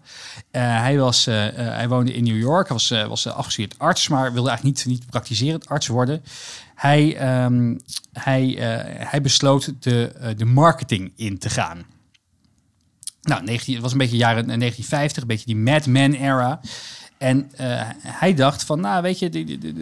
[0.51, 2.67] Uh, hij, was, hij woonde in New York.
[2.67, 6.23] Hij was, was afgestudeerd arts, maar wilde eigenlijk niet, niet praktiserend arts worden.
[6.75, 7.79] Hij, um,
[8.11, 11.85] hij, uh, hij besloot de, uh, de marketing in te gaan.
[13.21, 16.59] Nou, 19, het was een beetje jaren 1950, een beetje die Mad Men era.
[17.23, 19.73] En uh, hij dacht van, nou weet je, de, de, de,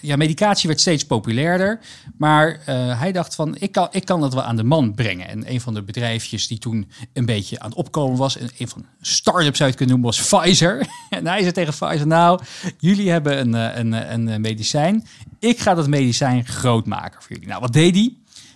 [0.00, 1.80] ja, medicatie werd steeds populairder.
[2.16, 5.28] Maar uh, hij dacht van, ik kan, ik kan dat wel aan de man brengen.
[5.28, 8.36] En een van de bedrijfjes die toen een beetje aan het opkomen was...
[8.36, 10.86] en een van start-ups het kunnen noemen, was Pfizer.
[11.10, 12.40] en hij zei tegen Pfizer, nou,
[12.78, 15.06] jullie hebben een, een, een medicijn.
[15.38, 17.48] Ik ga dat medicijn groot maken voor jullie.
[17.48, 18.14] Nou, wat deed hij?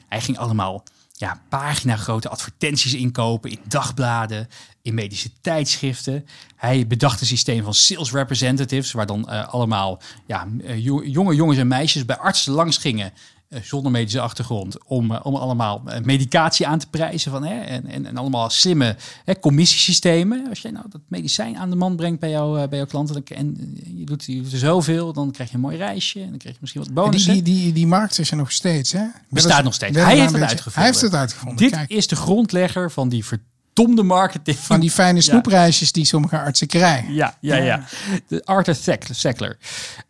[0.09, 0.83] Hij ging allemaal
[1.20, 4.48] ja, pagina grote advertenties inkopen in dagbladen,
[4.83, 6.26] in medische tijdschriften.
[6.56, 11.59] Hij bedacht een systeem van sales representatives, waar dan uh, allemaal ja, uh, jonge jongens
[11.59, 13.12] en meisjes bij artsen langs gingen.
[13.50, 17.30] Uh, zonder medische achtergrond, om, om allemaal medicatie aan te prijzen.
[17.30, 20.48] Van, hè, en, en, en allemaal slimme hè, commissiesystemen.
[20.48, 23.78] Als jij nou dat medicijn aan de man brengt bij, jou, bij jouw klanten en
[23.96, 26.54] je doet, je doet er zoveel, dan krijg je een mooi reisje en dan krijg
[26.54, 27.32] je misschien wat bonussen.
[27.32, 29.04] Die, die, die, die markt is er nog steeds, hè?
[29.28, 29.96] Bestaat nog steeds.
[29.96, 30.82] Hij heeft het uitgevonden.
[30.82, 31.56] Hij heeft het uitgevonden.
[31.56, 31.90] Dit Kijk.
[31.90, 34.56] is de grondlegger van die verdomde marketing.
[34.58, 35.94] Van die fijne snoepreisjes ja.
[35.94, 37.14] die sommige artsen krijgen.
[37.14, 37.84] Ja, ja, ja.
[38.28, 39.58] De Arthur Sackler.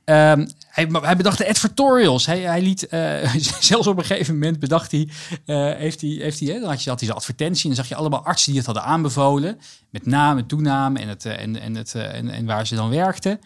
[0.04, 0.48] Um,
[0.86, 2.26] hij, bedacht de advertorials.
[2.26, 3.34] Hij, hij liet, uh,
[3.70, 5.08] zelfs op een gegeven moment bedacht hij,
[5.46, 7.84] uh, heeft hij, heeft hij hè, dan had je, had hij zijn advertentie en dan
[7.84, 9.58] zag je allemaal artsen die het hadden aanbevolen.
[9.90, 13.38] Met naam en toename en, het, en, en, het, en, en waar ze dan werkten.
[13.38, 13.42] Toen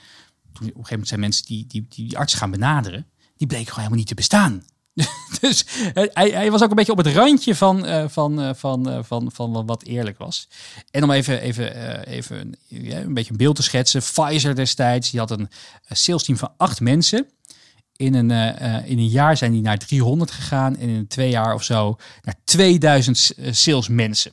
[0.53, 3.67] op een gegeven moment zijn mensen die, die, die, die arts gaan benaderen, die bleken
[3.67, 4.63] gewoon helemaal niet te bestaan.
[5.41, 8.99] dus hij, hij, was ook een beetje op het randje van, van, uh, van, uh,
[9.03, 10.49] van, van wat eerlijk was.
[10.91, 14.01] En om even, even, even een beetje een beeld te schetsen.
[14.01, 15.49] Pfizer destijds, die had een
[15.89, 17.27] sales team van acht mensen.
[17.97, 18.31] In een,
[18.85, 20.77] in een jaar zijn die naar 300 gegaan.
[20.77, 24.33] En in twee jaar of zo naar 2000 salesmensen.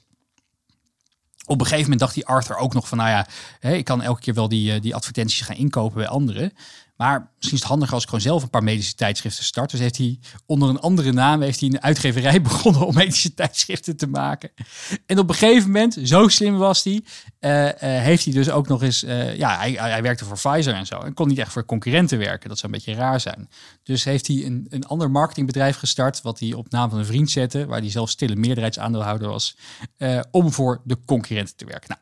[1.46, 3.28] Op een gegeven moment dacht die Arthur ook nog van, nou ja,
[3.70, 6.54] ik kan elke keer wel die, die advertenties gaan inkopen bij anderen.
[7.02, 9.72] Maar misschien is het handiger als ik gewoon zelf een paar medische tijdschriften start.
[9.72, 13.98] Dus heeft hij onder een andere naam heeft hij een uitgeverij begonnen om medische tijdschriften
[13.98, 14.52] te maken.
[15.06, 17.02] En op een gegeven moment, zo slim was hij,
[17.40, 20.74] uh, uh, heeft hij dus ook nog eens, uh, ja, hij, hij werkte voor Pfizer
[20.74, 21.00] en zo.
[21.00, 22.50] En kon niet echt voor concurrenten werken.
[22.50, 23.50] Dat zou een beetje raar zijn.
[23.84, 27.32] Dus heeft hij een, een ander marketingbedrijf gestart, wat hij op naam van een vriend
[27.32, 29.58] zette, waar hij zelf stille meerderheidsaandeelhouder was,
[30.32, 31.90] om voor de concurrenten te werken.
[31.90, 32.02] Nou,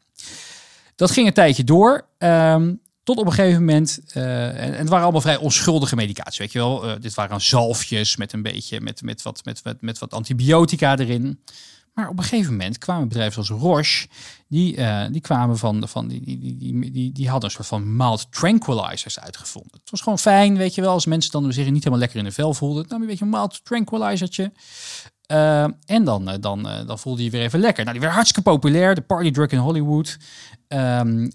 [0.95, 2.07] dat ging een tijdje door.
[2.17, 6.51] Um, tot op een gegeven moment, uh, en, het waren allemaal vrij onschuldige medicatie, weet
[6.51, 6.89] je wel.
[6.89, 10.97] Uh, dit waren zalfjes met een beetje, met, met, wat, met, met, met wat antibiotica
[10.97, 11.39] erin.
[11.93, 14.07] Maar op een gegeven moment kwamen bedrijven zoals Roche,
[14.47, 17.95] die, uh, die kwamen van, van die, die, die, die, die hadden een soort van
[17.95, 19.79] mild tranquilizers uitgevonden.
[19.79, 22.23] Het was gewoon fijn, weet je wel, als mensen dan zich niet helemaal lekker in
[22.23, 22.85] de vel voelden.
[22.87, 24.51] Nou, een beetje een mild tranquilizertje.
[25.31, 27.81] Uh, en dan, dan, dan voelde je weer even lekker.
[27.83, 28.95] Nou, die werd hartstikke populair.
[28.95, 30.17] De party drug in Hollywood.
[30.73, 31.25] Um,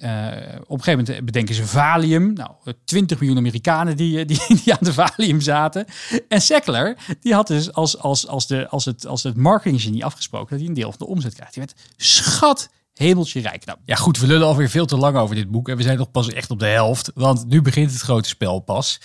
[0.66, 2.32] op een gegeven moment bedenken ze Valium.
[2.32, 2.50] Nou,
[2.84, 5.86] 20 miljoen Amerikanen die, die, die aan de Valium zaten.
[6.28, 10.50] En Sackler, die had dus als, als, als, de, als, het, als het marketinggenie afgesproken...
[10.50, 11.54] dat hij een deel van de omzet krijgt.
[11.54, 13.64] Die werd schat hemeltje rijk.
[13.64, 15.68] Nou, ja goed, we lullen alweer veel te lang over dit boek.
[15.68, 17.10] En we zijn nog pas echt op de helft.
[17.14, 19.00] Want nu begint het grote spel pas.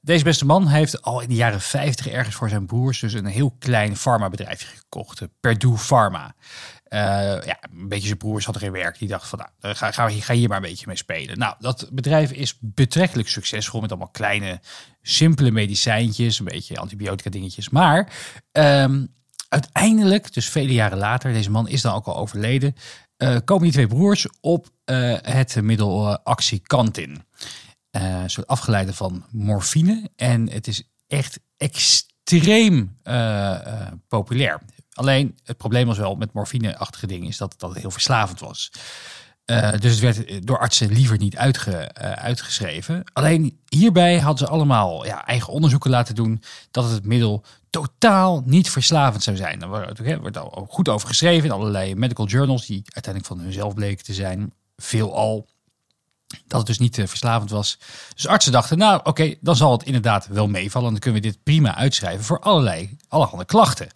[0.00, 3.26] Deze beste man heeft al in de jaren 50 ergens voor zijn broers dus een
[3.26, 5.22] heel klein farmabedrijfje gekocht.
[5.40, 6.34] Perdue Pharma.
[6.96, 7.02] Uh,
[7.44, 8.98] ja, een beetje zijn broers hadden geen werk.
[8.98, 11.38] Die dacht van, nou, ga, ga, ga hier maar een beetje mee spelen.
[11.38, 14.60] Nou, dat bedrijf is betrekkelijk succesvol met allemaal kleine,
[15.02, 16.38] simpele medicijntjes.
[16.38, 17.68] Een beetje antibiotica dingetjes.
[17.68, 18.12] Maar
[18.52, 19.14] um,
[19.48, 22.76] uiteindelijk, dus vele jaren later, deze man is dan ook al overleden,
[23.16, 26.18] eh, komen die twee broers op eh, het middel.
[27.96, 30.10] Eh, een soort afgeleide van morfine.
[30.16, 34.60] En het is echt extreem eh, eh, populair.
[34.96, 38.70] Alleen het probleem was wel met morfine-achtige dingen, is dat, het heel verslavend was.
[39.44, 41.82] Eh, dus het werd door artsen liever niet eh,
[42.12, 43.04] uitgeschreven.
[43.12, 48.70] Alleen hierbij hadden ze allemaal ja, eigen onderzoeken laten doen dat het middel totaal niet
[48.70, 49.58] verslavend zou zijn.
[49.58, 54.04] Daar wordt, al goed over geschreven in allerlei medical journals die uiteindelijk van hunzelf bleken
[54.04, 54.52] te zijn.
[54.76, 55.48] Veelal
[56.46, 57.78] dat het dus niet eh, verslavend was.
[58.14, 60.90] Dus artsen dachten, nou oké, dan zal het inderdaad wel meevallen.
[60.90, 63.88] Dan kunnen we dit prima uitschrijven voor allerlei, allerhande klachten.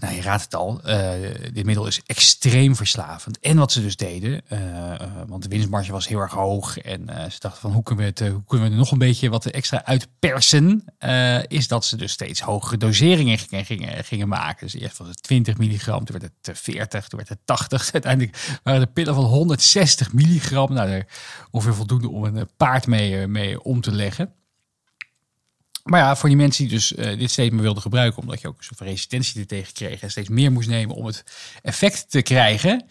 [0.00, 1.10] Nou, je raadt het al, eh,
[1.52, 3.38] dit middel is extreem verslavend.
[3.40, 6.78] En wat ze dus deden, eh, eh, want de winstmarge was heel erg hoog.
[6.78, 9.30] En ze dachten van, hoe kunnen we, het, hoe kunnen we er nog een beetje
[9.30, 10.84] wat extra uitpersen?
[11.48, 14.66] Is dat ze dus steeds hogere doseringen gingen, gingen, maken.
[14.66, 17.92] Dus eerst was het 20 milligram, toen werd het eh, 40, toen werd het 80.
[17.92, 20.72] Uiteindelijk waren de pillen van 160 milligram.
[20.72, 21.04] Nou,
[21.50, 24.34] ongeveer voldoende om een paard mee, mee om te leggen.
[25.84, 28.56] Maar ja, voor die mensen die dus eh, dit steeds wilden gebruiken, omdat je ook
[28.60, 31.24] van resistentie er tegen kreeg en steeds meer moest nemen om het
[31.62, 32.86] effect te krijgen,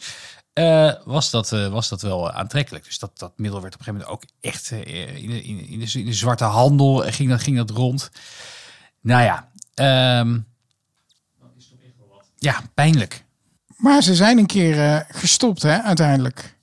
[0.54, 2.86] eh, was, dat, eh, was dat wel aantrekkelijk.
[2.86, 5.91] Dus dat, dat middel werd op een gegeven moment ook echt in, de, in, de-
[5.99, 8.10] in, de, zwarte handel ging dat, ging dat rond.
[9.02, 10.39] Nou ja, ehm,
[12.38, 13.23] ja, pijnlijk.
[13.78, 16.58] Maar ze zijn een keer gestopt, hè, uiteindelijk.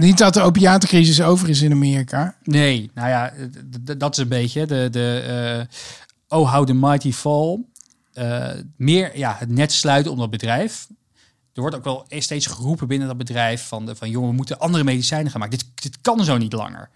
[0.00, 2.36] Niet dat de opiatencrisis over is in Amerika.
[2.42, 3.32] Nee, nou ja,
[3.96, 5.20] dat is een beetje de, de
[6.28, 7.58] eh, oh how the mighty fall.
[8.12, 10.86] Eh, meer ja, het net sluiten om dat bedrijf.
[11.54, 14.58] Er wordt ook wel steeds geroepen binnen dat bedrijf van, de, van jongen, we moeten
[14.58, 15.58] andere medicijnen gaan maken.
[15.58, 16.90] Dit, dit kan zo niet langer.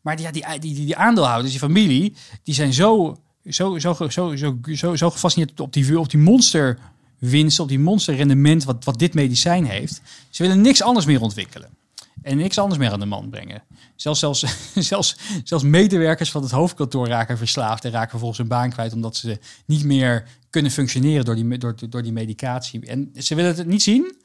[0.00, 3.18] Maar die, ja, die, die, die, die aandeelhouders, die familie, die zijn zo,
[3.48, 7.78] zo, zo, zo, zo, zo, zo, zo gefascineerd op die, op die monsterwinst, op die
[7.78, 10.00] monsterrendement wat, wat dit medicijn heeft.
[10.30, 11.78] Ze willen niks anders meer ontwikkelen.
[12.22, 13.62] En niks anders meer aan de man brengen.
[13.96, 14.44] Zelfs, zelfs,
[14.90, 19.16] zelfs, zelfs medewerkers van het hoofdkantoor raken verslaafd en raken vervolgens hun baan kwijt omdat
[19.16, 22.86] ze niet meer kunnen functioneren door die, door, door die medicatie.
[22.86, 24.16] En ze willen het niet zien.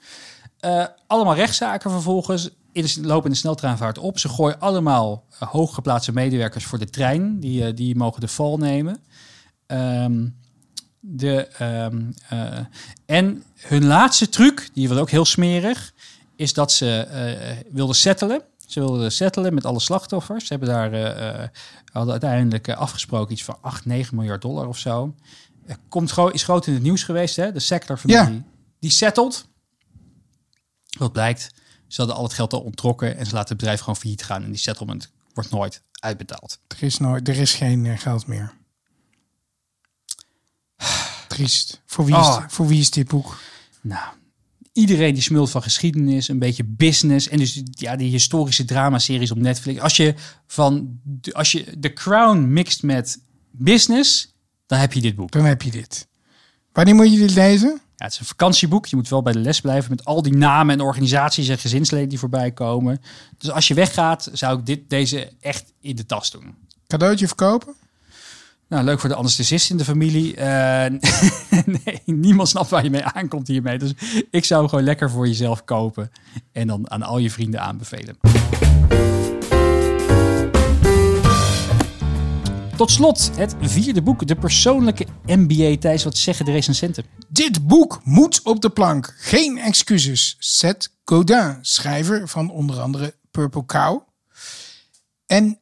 [0.59, 4.19] Eh, allemaal rechtszaken vervolgens in de, lopen de sneltreinvaart op.
[4.19, 7.39] Ze gooien allemaal uh, hooggeplaatste medewerkers voor de trein.
[7.39, 8.99] Die, uh, die mogen de val nemen.
[9.67, 10.35] Um,
[10.99, 11.47] de,
[12.31, 12.57] uh,
[13.05, 15.93] en hun laatste truc, die was ook heel smerig,
[16.35, 17.07] is dat ze
[17.65, 18.41] uh, wilden settelen.
[18.67, 20.45] Ze wilden settelen met alle slachtoffers.
[20.47, 21.47] Ze hebben daar uh,
[21.91, 25.15] hadden uiteindelijk afgesproken iets van 8, 9 miljard dollar of zo.
[25.89, 27.51] Komt gro is groot in het nieuws geweest, hè?
[27.51, 28.31] De sector van Ja.
[28.79, 29.45] die, settled.
[30.97, 31.51] Wat blijkt,
[31.87, 34.43] ze hadden al het geld al ontrokken en ze laten het bedrijf gewoon failliet gaan.
[34.43, 36.59] En die settlement wordt nooit uitbetaald.
[36.67, 38.53] Er is, nooit, er is geen geld meer.
[41.27, 41.81] Triest.
[41.85, 42.43] Voor wie, Oh.
[42.47, 43.37] is, voor wie is dit boek?
[43.81, 44.13] Nou,
[44.75, 49.37] iedereen die smult van geschiedenis, een beetje business en dus ja, die historische dramaseries op
[49.37, 49.79] Netflix.
[49.79, 50.13] Als je
[50.47, 50.99] van
[51.31, 53.19] als je The Crown mixt met
[53.51, 54.35] business,
[54.65, 55.31] dan heb je dit boek.
[55.31, 56.07] Dan heb je dit.
[56.71, 57.69] Wanneer moet je dit lezen?
[57.69, 58.85] Ja, het is een vakantieboek.
[58.85, 62.09] Je moet wel bij de les blijven met al die namen en organisaties en gezinsleden
[62.09, 63.01] die voorbij komen.
[63.37, 66.55] Dus als je weggaat, zou ik dit, deze echt in de tas doen.
[66.87, 67.75] Cadeautje verkopen?
[68.69, 70.37] Nou, leuk voor de anesthesist in de familie.
[70.37, 70.43] Uh,
[71.85, 73.77] nee, niemand snapt waar je mee aankomt hiermee.
[73.77, 73.93] Dus
[74.31, 76.11] ik zou gewoon lekker voor jezelf kopen.
[76.51, 78.17] En dan aan al je vrienden aanbevelen.
[82.75, 85.77] Tot slot het vierde boek, de persoonlijke MBA.
[85.77, 87.05] Thijs, wat zeggen de recensenten?
[87.29, 89.15] Dit boek moet op de plank.
[89.17, 90.35] Geen excuses.
[90.39, 94.01] Seth Godin, schrijver van onder andere Purple Cow.
[95.25, 95.59] En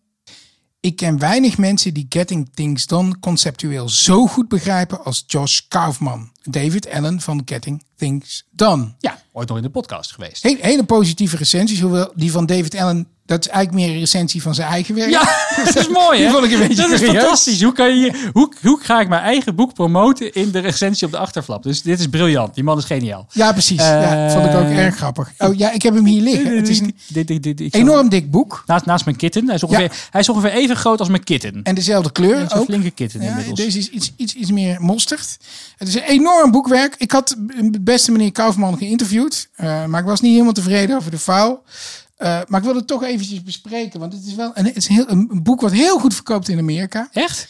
[0.84, 6.32] ik ken weinig mensen die Getting Things Done conceptueel zo goed begrijpen als Josh Kaufman,
[6.44, 8.94] David Allen van Getting Things Done.
[9.00, 10.44] Ja, ooit nog in de podcast geweest.
[10.44, 14.42] Hele, hele positieve recensies, hoewel die van David Allen, dat is eigenlijk meer een recensie
[14.42, 15.10] van zijn eigen werk.
[15.10, 15.22] Ja,
[15.66, 16.32] dat is mooi hè?
[16.32, 17.62] Vond ik een beetje dat is fantastisch.
[17.64, 21.12] Hoe, kan je, hoe, hoe ga ik mijn eigen boek promoten in de recensie op
[21.14, 21.64] de achterflap?
[21.64, 22.54] Dus dit is briljant.
[22.56, 23.26] Die man is geniaal.
[23.32, 23.78] Ja, precies.
[23.82, 25.32] ja, vond ik ook Eh, erg grappig.
[25.38, 26.56] Oh ja, ik heb hem hier liggen.
[26.56, 28.64] Het is een Dit- dit- dit- ik zal- enorm dik boek.
[28.66, 29.46] Naast, naast mijn kitten.
[29.46, 31.60] Hij is, ongeveer, hij is ongeveer even groot als mijn kitten.
[31.64, 32.66] En dezelfde kleur een ook.
[32.66, 33.60] flinke kitten Ja, inmiddels.
[33.60, 35.38] deze is iets, iets, iets meer mosterd.
[35.78, 36.96] Het is een enorm boekwerk.
[36.98, 37.36] Ik had
[37.72, 39.48] de beste meneer Kaufman geïnterviewd.
[39.58, 41.60] uh, maar ik was niet helemaal tevreden over de file.
[42.18, 44.00] Uh, maar ik wil het toch eventjes bespreken.
[44.00, 46.58] Want het is wel een, het is heel, een boek wat heel goed verkoopt in
[46.60, 47.10] Amerika.
[47.12, 47.48] Echt?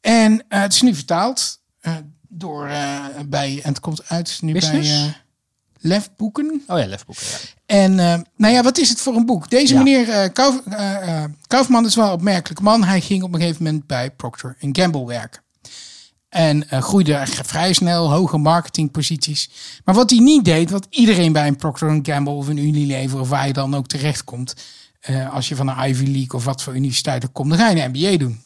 [0.00, 1.60] En uh, het is nu vertaald
[2.28, 2.68] door
[3.26, 3.60] bij...
[3.62, 4.90] En het komt uit nu Business?
[4.90, 5.16] bij
[5.80, 6.62] Lefboeken.
[6.66, 7.36] Oh ja, Lefboeken, ja.
[7.66, 7.94] En
[8.36, 9.50] nou ja, wat is het voor een boek?
[9.50, 9.82] Deze Ja.
[9.82, 10.60] meneer Kauf,
[11.46, 12.84] Kaufman is wel een opmerkelijk man.
[12.84, 15.42] Hij ging op een gegeven moment bij Procter Gamble werken.
[16.28, 19.50] En eh, groeide vrij snel, hoge marketingposities.
[19.84, 23.28] Maar wat hij niet deed, wat iedereen bij een Procter Gamble of een Unilever of
[23.28, 24.54] waar je dan ook terechtkomt.
[25.00, 27.82] eh als je van een Ivy League of wat voor universiteit komt, dan ga je
[27.82, 28.40] een MBA doen.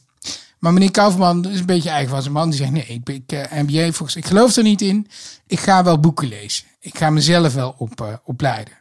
[0.59, 2.51] Maar meneer Kaufman is een beetje eigen van zijn man.
[2.51, 5.07] Die zegt, nee, ik, ik eh, MBA, volgens, ik geloof er niet in.
[5.47, 6.65] Ik ga wel boeken lezen.
[6.81, 8.75] Ik ga mezelf wel op, opleiden.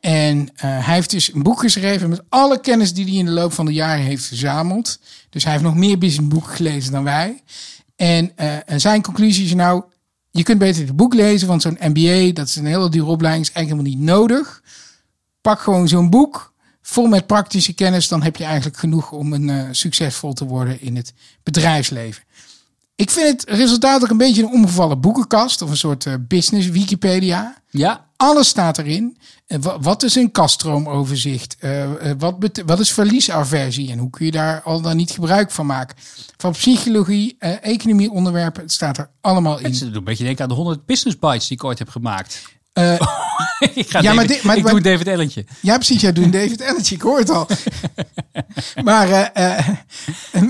[0.00, 3.52] En hij heeft dus een boek geschreven met alle kennis die hij in de loop
[3.52, 4.98] van de jaren heeft verzameld.
[5.30, 7.42] Dus hij heeft nog meer businessboeken gelezen dan wij.
[7.96, 9.84] En, eh, en zijn conclusie is nou,
[10.30, 13.46] je kunt beter het boek lezen, want zo'n MBA, dat is een hele dure opleiding,
[13.46, 14.62] is eigenlijk helemaal niet nodig.
[15.40, 19.50] Pak gewoon zo'n boek, vol met praktische kennis, dan heb je eigenlijk genoeg om een
[19.50, 22.22] eh, succesvol te worden in het bedrijfsleven.
[22.94, 26.68] Ik vind het resultaat ook een beetje een omgevallen boekenkast of een soort eh, business
[26.68, 27.62] Wikipedia.
[27.70, 29.18] Ja, Alles staat erin.
[29.46, 31.56] Wa- Wat is een kaststroomoverzicht?
[31.58, 32.16] Eh, eh,
[32.66, 33.90] wat, is verliesaversie?
[33.90, 35.96] En hoe kun je daar al dan niet gebruik van maken?
[36.36, 39.64] Van psychologie, eh, economie, onderwerpen, het staat er allemaal in.
[39.70, 42.42] het doet een beetje denken aan de 100 business bites die ik ooit heb gemaakt.
[42.72, 42.92] Eh,
[43.74, 45.44] ik ga Ja, maar dit- maar- ik maar- doe David Ellentje.
[45.62, 46.00] ja, precies.
[46.00, 47.46] Jij doet David Ellentje, ik hoor het al.
[48.84, 49.68] maar eh, eh,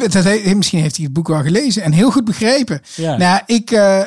[0.12, 2.80] dat he- misschien heeft hij het boek wel gelezen en heel goed begrepen.
[2.96, 3.16] Ja.
[3.16, 4.02] Nou, ik, eh,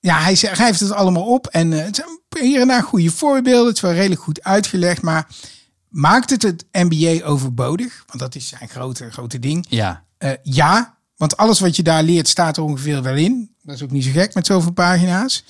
[0.00, 2.08] ja, hij schrijft het allemaal op en eh, het zijn
[2.40, 3.66] hier en daar goede voorbeelden.
[3.66, 5.28] Het is wel redelijk goed uitgelegd, maar
[5.88, 8.04] maakt het het MBA overbodig?
[8.06, 9.66] Want dat is zijn grote, grote ding.
[9.68, 10.04] Ja.
[10.18, 13.54] Eh, ja, want alles wat je daar leert staat er ongeveer wel in.
[13.62, 15.44] Dat is ook niet zo gek met zoveel pagina's.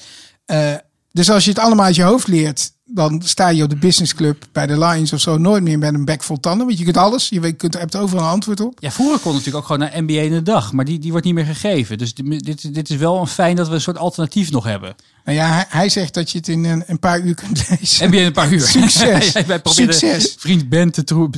[0.44, 0.74] Eh,
[1.12, 4.14] dus als je het allemaal uit je hoofd leert, dan sta je op de business
[4.14, 6.66] club bij de Lions of zo nooit meer met een bek vol tanden.
[6.66, 8.78] Want je kunt alles, je weet, kunt, hebt overal een antwoord op.
[8.80, 11.26] Ja, vroeger kon natuurlijk ook gewoon naar NBA in de dag, maar die, die wordt
[11.26, 11.98] niet meer gegeven.
[11.98, 14.94] Dus dit, dit, is wel een fijn dat we een soort alternatief nog hebben.
[15.24, 18.08] Nou ja, hij, hij zegt dat je het in een, een paar uur kunt lezen.
[18.08, 18.60] NBA in een paar uur.
[18.78, 19.32] Succes.
[19.46, 20.34] Wij Succes.
[20.38, 21.30] Vriend Ben te, troe,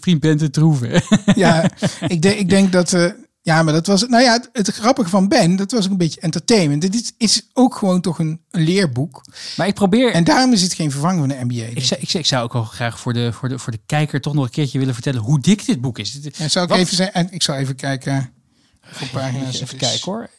[0.00, 1.02] vriend ben te troeven.
[1.34, 1.70] ja,
[2.08, 2.92] ik, denk, ik denk dat.
[2.92, 3.10] eh,
[3.44, 4.06] ja, maar dat was.
[4.08, 6.82] Nou ja, het, het grappige van Ben, dat was ook een beetje entertainment.
[6.82, 9.24] Dit is, is ook gewoon toch een, een leerboek.
[9.56, 10.12] Maar ik probeer...
[10.12, 11.64] En daarom is het geen vervanging van een MBA.
[11.64, 14.20] ik, zou, ik, ik zou ook wel graag voor de, voor, de, voor de kijker
[14.20, 16.20] toch nog een keertje willen vertellen hoe dik dit boek is.
[16.38, 18.32] En zou ik Wat- even zeggen, en ik zal even kijken.
[18.82, 19.60] Voor pagina's.
[19.60, 20.30] Even kijken hoor.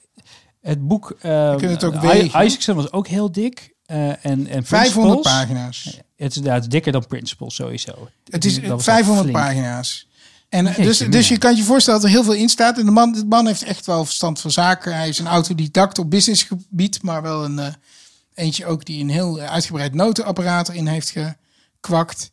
[0.61, 1.11] Het boek...
[1.11, 2.45] Uh, kunnen het ook wegen.
[2.45, 3.73] Isaacson was ook heel dik.
[3.85, 5.21] eh, en, en 500 Principles.
[5.21, 5.99] pagina's.
[6.15, 8.09] Het is inderdaad dikker dan Principles sowieso.
[8.29, 9.45] Het is Dat was wel 500 flink.
[9.45, 10.07] pagina's.
[10.55, 12.77] En Jeetje, dus, dus je kan je voorstellen dat er heel veel in staat.
[12.77, 14.95] En de man, de man heeft echt wel verstand van zaken.
[14.95, 17.73] Hij is een autodidact op businessgebied, maar wel een eh,
[18.33, 21.13] eentje ook die een heel uitgebreid notenapparaat erin heeft
[21.79, 22.29] gekwakt.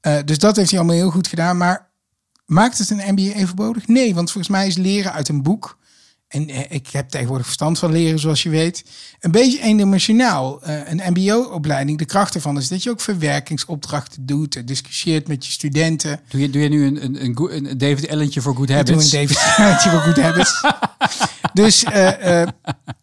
[0.00, 1.56] Eh, dus dat heeft hij allemaal heel goed gedaan.
[1.56, 1.90] Maar
[2.46, 3.88] maakt het een MBA overbodig?
[3.88, 5.78] Nee, want volgens mij is leren uit een boek.
[6.36, 8.84] En eh, ik heb tegenwoordig verstand van leren, zoals je weet.
[9.20, 10.62] Een beetje eendimensionaal.
[10.62, 14.66] Eh, een MBO-opleiding, de kracht ervan is dat je ook verwerkingsopdrachten doet.
[14.66, 16.20] Discussieert met je studenten.
[16.28, 19.12] Doe je, doe je nu een, een, een, David Ellentje voor Good Ik doe Habits?
[19.12, 20.60] een David die wel goed habits.
[21.52, 22.42] Dus eh,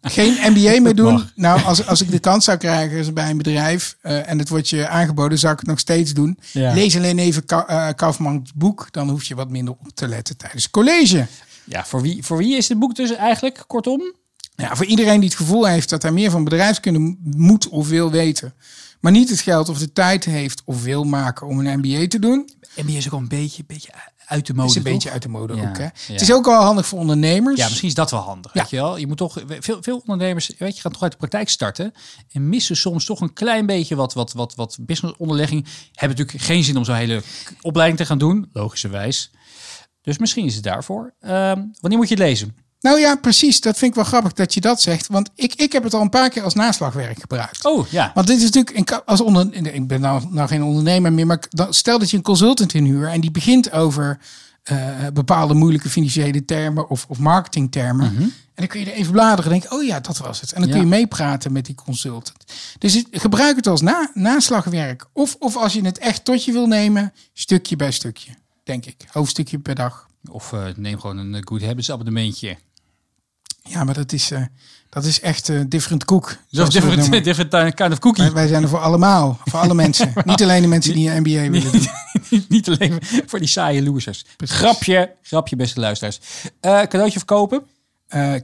[0.02, 1.14] geen MBA meer doen.
[1.14, 1.32] mag.
[1.36, 4.88] Nou, als, als ik de kans zou krijgen bij een bedrijf en het wordt je
[4.88, 6.38] aangeboden, zou ik het nog steeds doen.
[6.52, 6.74] Ja.
[6.74, 10.70] Lees alleen even Ka Kaufmans boek, dan hoef je wat minder op te letten tijdens
[10.70, 11.28] college.
[11.66, 14.16] Ja, voor wie, voor wie is dit boek dus eigenlijk, kortom?
[14.56, 18.12] Ja, voor iedereen die het gevoel heeft dat hij meer van bedrijfskunde moet of wil
[18.12, 18.54] weten,
[19.00, 22.20] maar niet het geld of de tijd heeft of wil maken om een MBA te
[22.20, 23.92] doen, NBA is ook al een beetje, beetje
[24.26, 24.94] uit de mode, is een toch?
[24.94, 25.78] beetje uit de mode Ja, ook.
[25.78, 25.84] Hè?
[25.84, 25.92] ja.
[26.08, 27.60] Het is ook wel handig voor ondernemers.
[27.60, 28.54] Ja, misschien is dat wel handig.
[28.54, 28.62] Ja.
[28.62, 28.98] Weet je wel?
[28.98, 31.94] Je moet toch veel, veel ondernemers, weet je, gaan toch uit de praktijk starten
[32.32, 35.66] en missen soms toch een klein beetje wat, wat, wat, wat business onderlegging.
[35.94, 37.22] Hebben natuurlijk geen zin om zo'n hele
[37.62, 39.32] opleiding te gaan doen, logischerwijs.
[40.04, 41.14] Dus misschien is het daarvoor.
[41.20, 42.56] Ehm, wanneer moet je het lezen?
[42.80, 43.62] Nou ja, precies.
[43.62, 45.08] Dat vind ik wel grappig dat je dat zegt.
[45.08, 47.66] Want ik, ik heb het al een paar keer als naslagwerk gebruikt.
[47.66, 48.12] Oh ja.
[48.14, 52.00] Want dit is natuurlijk, als onder, ik ben nou, nou geen ondernemer meer, maar stel
[52.00, 54.20] dat je een consultant inhuurt en die begint over
[54.64, 54.78] eh,
[55.14, 58.06] bepaalde moeilijke financiële termen of, of marketingtermen.
[58.16, 60.52] En dan kun je er even bladeren en denken, oh ja, dat was het.
[60.54, 62.44] En dan kun je meepraten met die consultant.
[62.78, 65.06] Dus het- gebruik het als na, naslagwerk.
[65.14, 68.32] Of, of als je het echt tot je wil nemen, stukje bij stukje,
[68.64, 69.06] denk ik.
[69.12, 70.08] Hoofdstukje per dag.
[70.30, 72.58] Of eh, neem gewoon een eh, Good Habits abonnementje.
[73.64, 74.42] Ja, maar dat is, eh,
[74.90, 78.24] dat is echt eh, different is zoals different, different kind of cookie.
[78.24, 80.14] Wij, wij zijn er voor allemaal, voor alle mensen.
[80.26, 81.88] Niet alleen de mensen die een MBA willen doen.
[82.50, 84.26] Niet alleen voor die saaie losers.
[84.38, 86.20] Grapje, grapje beste luisteraars.
[86.62, 87.64] Cadeautje verkopen?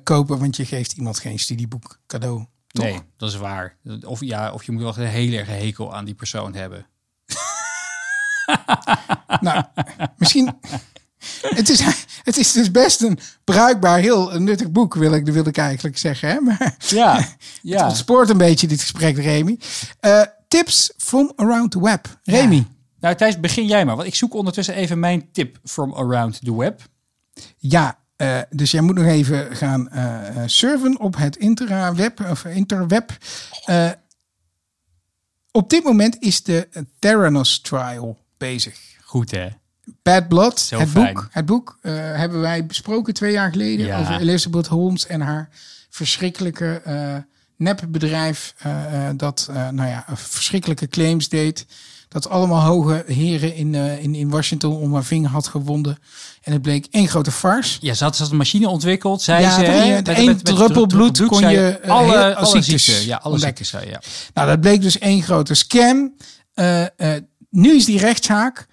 [0.04, 2.46] Kopen, want je geeft iemand geen studieboek cadeau.
[2.68, 2.86] Toch?
[2.86, 3.76] Nee, dat is waar.
[4.06, 6.86] Of, ja, of je moet wel een heel erg hekel aan die persoon hebben.
[9.42, 9.64] Nou,
[10.18, 10.60] misschien.
[11.42, 11.82] Het is,
[12.24, 16.30] het is dus best een bruikbaar, heel nuttig boek, wil ik, wil ik eigenlijk zeggen.
[16.30, 16.40] Hè?
[16.40, 17.88] Maar Ja, het ja.
[17.88, 19.60] ontspoort een beetje dit gesprek, Remy.
[20.00, 22.20] Eh, tips from around the web.
[22.24, 22.66] Remy.
[23.00, 23.96] Nou Thijs, begin jij maar.
[23.96, 26.82] Want ik zoek ondertussen even mijn tip from around the web.
[27.58, 32.20] Ja, Eh, dus jij moet nog even gaan eh, surfen op het interweb.
[32.30, 33.18] Of interweb.
[35.52, 36.68] Op dit moment is de
[37.00, 38.80] Theranos trial bezig.
[39.04, 39.48] Goed hè?
[40.04, 41.14] Bad Blood, Zo het fijn.
[41.14, 44.00] boek, het boek eh, hebben wij besproken twee jaar geleden Ja.
[44.00, 45.50] over Elizabeth Holmes en haar
[45.90, 47.16] verschrikkelijke eh
[47.58, 48.72] nepbedrijf eh,
[49.16, 51.66] dat nou ja, verschrikkelijke claims deed.
[52.08, 55.98] Dat allemaal hoge heren in, in, in Washington om haar vinger had gewonden.
[56.42, 57.78] En het bleek één grote farce.
[57.82, 59.64] Ja, ze had, ze had een machine ontwikkeld, zei Ja, ze.
[60.14, 63.06] één druppel bloed kon je, alle, heel- alle ziektes.
[63.06, 63.66] Ja, alle ontdekken.
[63.66, 63.90] ziektes.
[63.90, 64.02] zei, Ja.
[64.34, 66.14] Nou, dat bleek dus één grote scam.
[66.54, 66.86] Eh,
[67.50, 68.68] nu is die rechtszaak.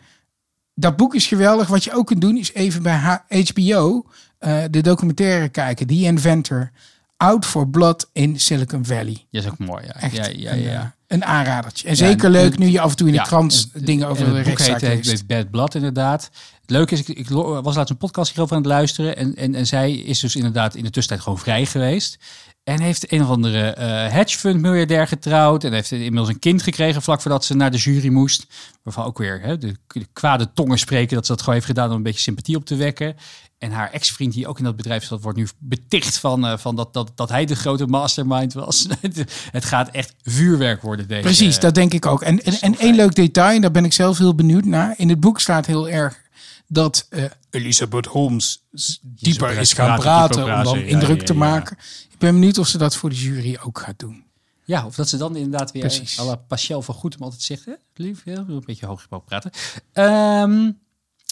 [0.75, 1.69] Dat boek is geweldig.
[1.69, 3.21] Wat je ook kunt doen is even bij
[3.55, 4.07] HBO
[4.39, 5.87] eh, de documentaire kijken.
[5.87, 6.71] The Inventor.
[7.17, 9.27] Out for Blood in Silicon Valley.
[9.31, 9.85] Ja, is ook mooi.
[9.85, 10.53] Ja, Echt ja, ja.
[10.53, 10.81] een, ja.
[10.81, 11.89] eh, een aanradertje.
[11.89, 14.05] En zeker en- leuk nu je af en toe in de Ja, krant en- dingen
[14.05, 15.11] en over de rechtszaak leest.
[15.11, 16.31] heet Bad Blood inderdaad.
[16.61, 19.17] Het leuke is, ik, ik was laatst een podcast hierover aan het luisteren.
[19.17, 22.19] En, en, en zij is dus inderdaad in de tussentijd gewoon vrij geweest.
[22.67, 25.65] En heeft een of andere eh hedge fund miljardair getrouwd.
[25.65, 28.47] En heeft inmiddels een kind gekregen vlak voordat ze naar de jury moest.
[28.83, 31.91] Waarvan ook weer hè, de, de kwade tongen spreken dat ze dat gewoon heeft gedaan
[31.91, 33.17] om een beetje sympathie op te wekken.
[33.59, 36.77] En haar ex-vriend die ook in dat bedrijf zat, wordt nu beticht van, eh, van
[36.77, 38.87] dat, dat, dat hij de grote mastermind was.
[39.51, 41.23] het gaat echt vuurwerk worden deze.
[41.23, 42.23] Precies, dat denk ik ook.
[42.23, 44.95] En, en, en één leuk detail, en daar ben ik zelf heel benieuwd naar.
[44.97, 46.25] In het boek staat heel erg
[46.69, 48.63] dat eh, Elizabeth Holmes
[49.03, 51.39] dieper is gaan praten, om dan indruk ja, te ja.
[51.39, 51.79] maken.
[52.17, 54.25] Ik ben benieuwd of ze dat voor de jury ook gaat doen.
[54.65, 56.21] Ja, of dat ze dan inderdaad weer Precies.
[56.21, 57.73] à la Pascal van Goedem altijd zegt, hè?
[57.95, 59.51] Lief, ja, een beetje hoog gesproken praten.
[59.93, 60.71] Ehm,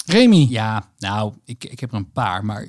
[0.07, 2.68] Remy, ja, nou, ik, ik heb er een paar, maar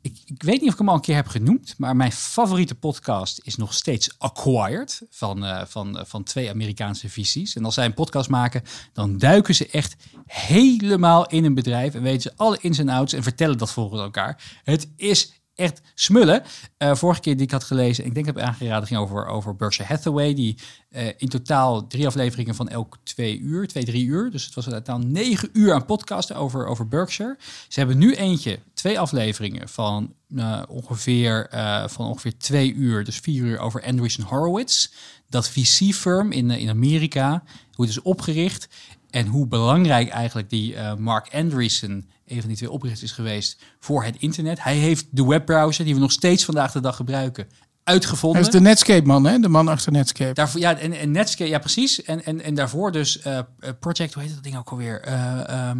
[0.00, 2.74] ik, ik weet niet of ik hem al een keer heb genoemd, maar mijn favoriete
[2.74, 7.56] podcast is nog steeds Acquired van, eh, van, eh, van twee Amerikaanse visies.
[7.56, 9.96] En als zij een podcast maken, dan duiken ze echt
[10.26, 14.00] helemaal in een bedrijf en weten ze alle ins en outs en vertellen dat volgens
[14.00, 14.60] elkaar.
[14.64, 16.42] Het is echt smullen.
[16.76, 19.56] Eh, vorige keer die ik had gelezen, ik denk dat ik aangeraden, ging over, over
[19.56, 20.34] Berkshire Hathaway.
[20.34, 20.56] Die
[20.90, 24.30] eh, in totaal drie afleveringen van elk twee uur, twee, drie uur.
[24.30, 27.36] Dus het was in totaal negen uur aan podcasten over, over Berkshire.
[27.68, 31.46] Ze hebben nu eentje, twee afleveringen van, eh, ongeveer,
[31.86, 34.88] van ongeveer twee uur, dus vier uur over Andreessen Horowitz.
[35.28, 37.42] Dat VC-firm in, in Amerika,
[37.74, 38.68] hoe het is opgericht.
[39.10, 44.04] En hoe belangrijk eigenlijk die Mark Andreessen, een van die twee oprichters is geweest voor
[44.04, 44.62] het internet.
[44.62, 47.48] Hij heeft de webbrowser, die we nog steeds vandaag de dag gebruiken,
[47.84, 48.42] uitgevonden.
[48.42, 49.38] dat is de Netscape man, hè?
[49.38, 50.34] de man achter Netscape.
[50.34, 52.02] Daarvoor, ja, en, en Netscape, ja precies.
[52.02, 53.44] En, en, en daarvoor dus eh, eh,
[53.80, 55.00] Project, hoe heet dat ding ook alweer?
[55.00, 55.78] Eh, ehm,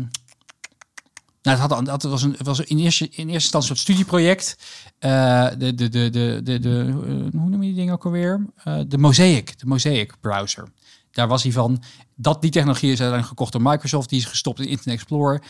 [1.43, 3.89] nou, het, had, het was, een, het was in, eerste, in eerste instantie een soort
[3.89, 4.57] studieproject.
[4.99, 6.91] De, de, de, de, de, de,
[7.33, 8.47] hoe noem je die ding ook alweer?
[8.87, 10.69] De Mosaic, de Mosaic browser.
[11.11, 11.83] Daar was hij van.
[12.15, 14.09] Dat, die technologie is uiteindelijk gekocht door Microsoft.
[14.09, 15.43] Die is gestopt in Internet Explorer.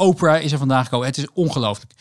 [0.00, 1.06] Opera is er vandaag gekomen.
[1.06, 1.92] Het is ongelooflijk.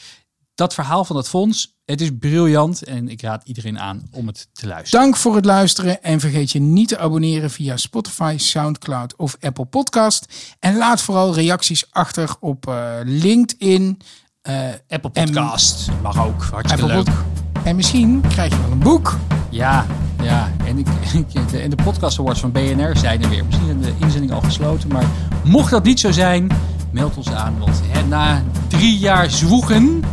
[0.55, 2.83] Dat verhaal van dat fonds, het is briljant.
[2.83, 5.03] En ik raad iedereen aan om het te luisteren.
[5.03, 9.65] Dank voor het luisteren en vergeet je niet te abonneren via Spotify, Soundcloud of Apple
[9.65, 10.25] Podcast.
[10.59, 13.99] En laat vooral reacties achter op eh, LinkedIn,
[14.41, 14.55] eh,
[14.87, 16.43] Apple En- Podcast mag ook.
[16.43, 17.23] Hartstikke Apple leuk.
[17.63, 19.17] En misschien krijg je wel een boek.
[19.49, 19.85] Ja,
[20.21, 20.51] ja.
[20.65, 20.87] En, ik,
[21.53, 23.45] en de podcast awards van BNR zijn er weer.
[23.45, 24.89] Misschien zijn de inzendingen al gesloten.
[24.89, 25.05] Maar
[25.43, 26.51] mocht dat niet zo zijn,
[26.91, 27.55] meld ons aan.
[27.59, 30.03] Want hè, na drie jaar zwoegen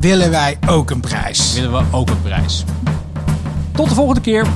[0.00, 1.54] Willen wij ook een prijs.
[1.54, 2.64] willen we ook een prijs.
[3.72, 4.46] Tot de volgende keer.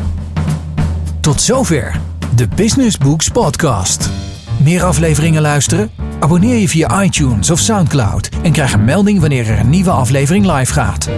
[1.21, 2.01] Tot zover
[2.35, 4.11] de Business Books Podcast.
[4.57, 5.91] Meer afleveringen luisteren?
[6.21, 10.47] Abonneer je via iTunes of Soundcloud en krijg een melding wanneer er een nieuwe aflevering
[10.47, 11.09] live gaat.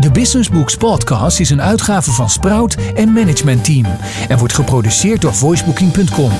[0.00, 3.86] De Business Books Podcast is een uitgave van Sprout en Management Team
[4.28, 6.30] en wordt geproduceerd door voicebooking.com.